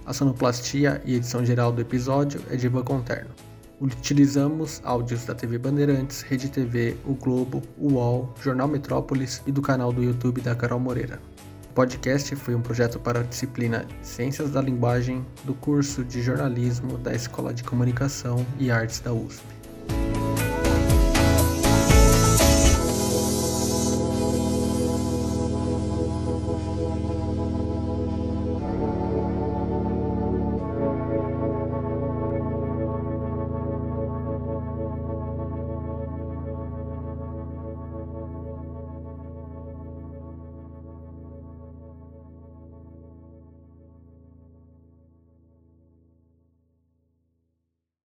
A 0.06 0.14
sonoplastia 0.14 1.02
e 1.04 1.16
edição 1.16 1.44
geral 1.44 1.70
do 1.70 1.82
episódio 1.82 2.40
é 2.50 2.56
de 2.56 2.64
Ivan 2.64 2.82
Conterno. 2.82 3.28
Utilizamos 3.78 4.80
áudios 4.84 5.26
da 5.26 5.34
TV 5.34 5.58
Bandeirantes, 5.58 6.22
Rede 6.22 6.48
TV, 6.48 6.96
O 7.04 7.12
Globo, 7.12 7.62
o 7.76 7.92
UOL, 7.92 8.32
Jornal 8.42 8.68
Metrópolis 8.68 9.42
e 9.46 9.52
do 9.52 9.60
canal 9.60 9.92
do 9.92 10.02
YouTube 10.02 10.40
da 10.40 10.54
Carol 10.54 10.80
Moreira. 10.80 11.20
O 11.72 11.74
podcast 11.74 12.34
foi 12.36 12.54
um 12.54 12.62
projeto 12.62 12.98
para 12.98 13.20
a 13.20 13.22
disciplina 13.22 13.86
Ciências 14.00 14.52
da 14.52 14.62
Linguagem 14.62 15.26
do 15.44 15.52
curso 15.52 16.02
de 16.02 16.22
Jornalismo 16.22 16.96
da 16.96 17.14
Escola 17.14 17.52
de 17.52 17.64
Comunicação 17.64 18.46
e 18.58 18.70
Artes 18.70 19.00
da 19.00 19.12
USP. 19.12 19.44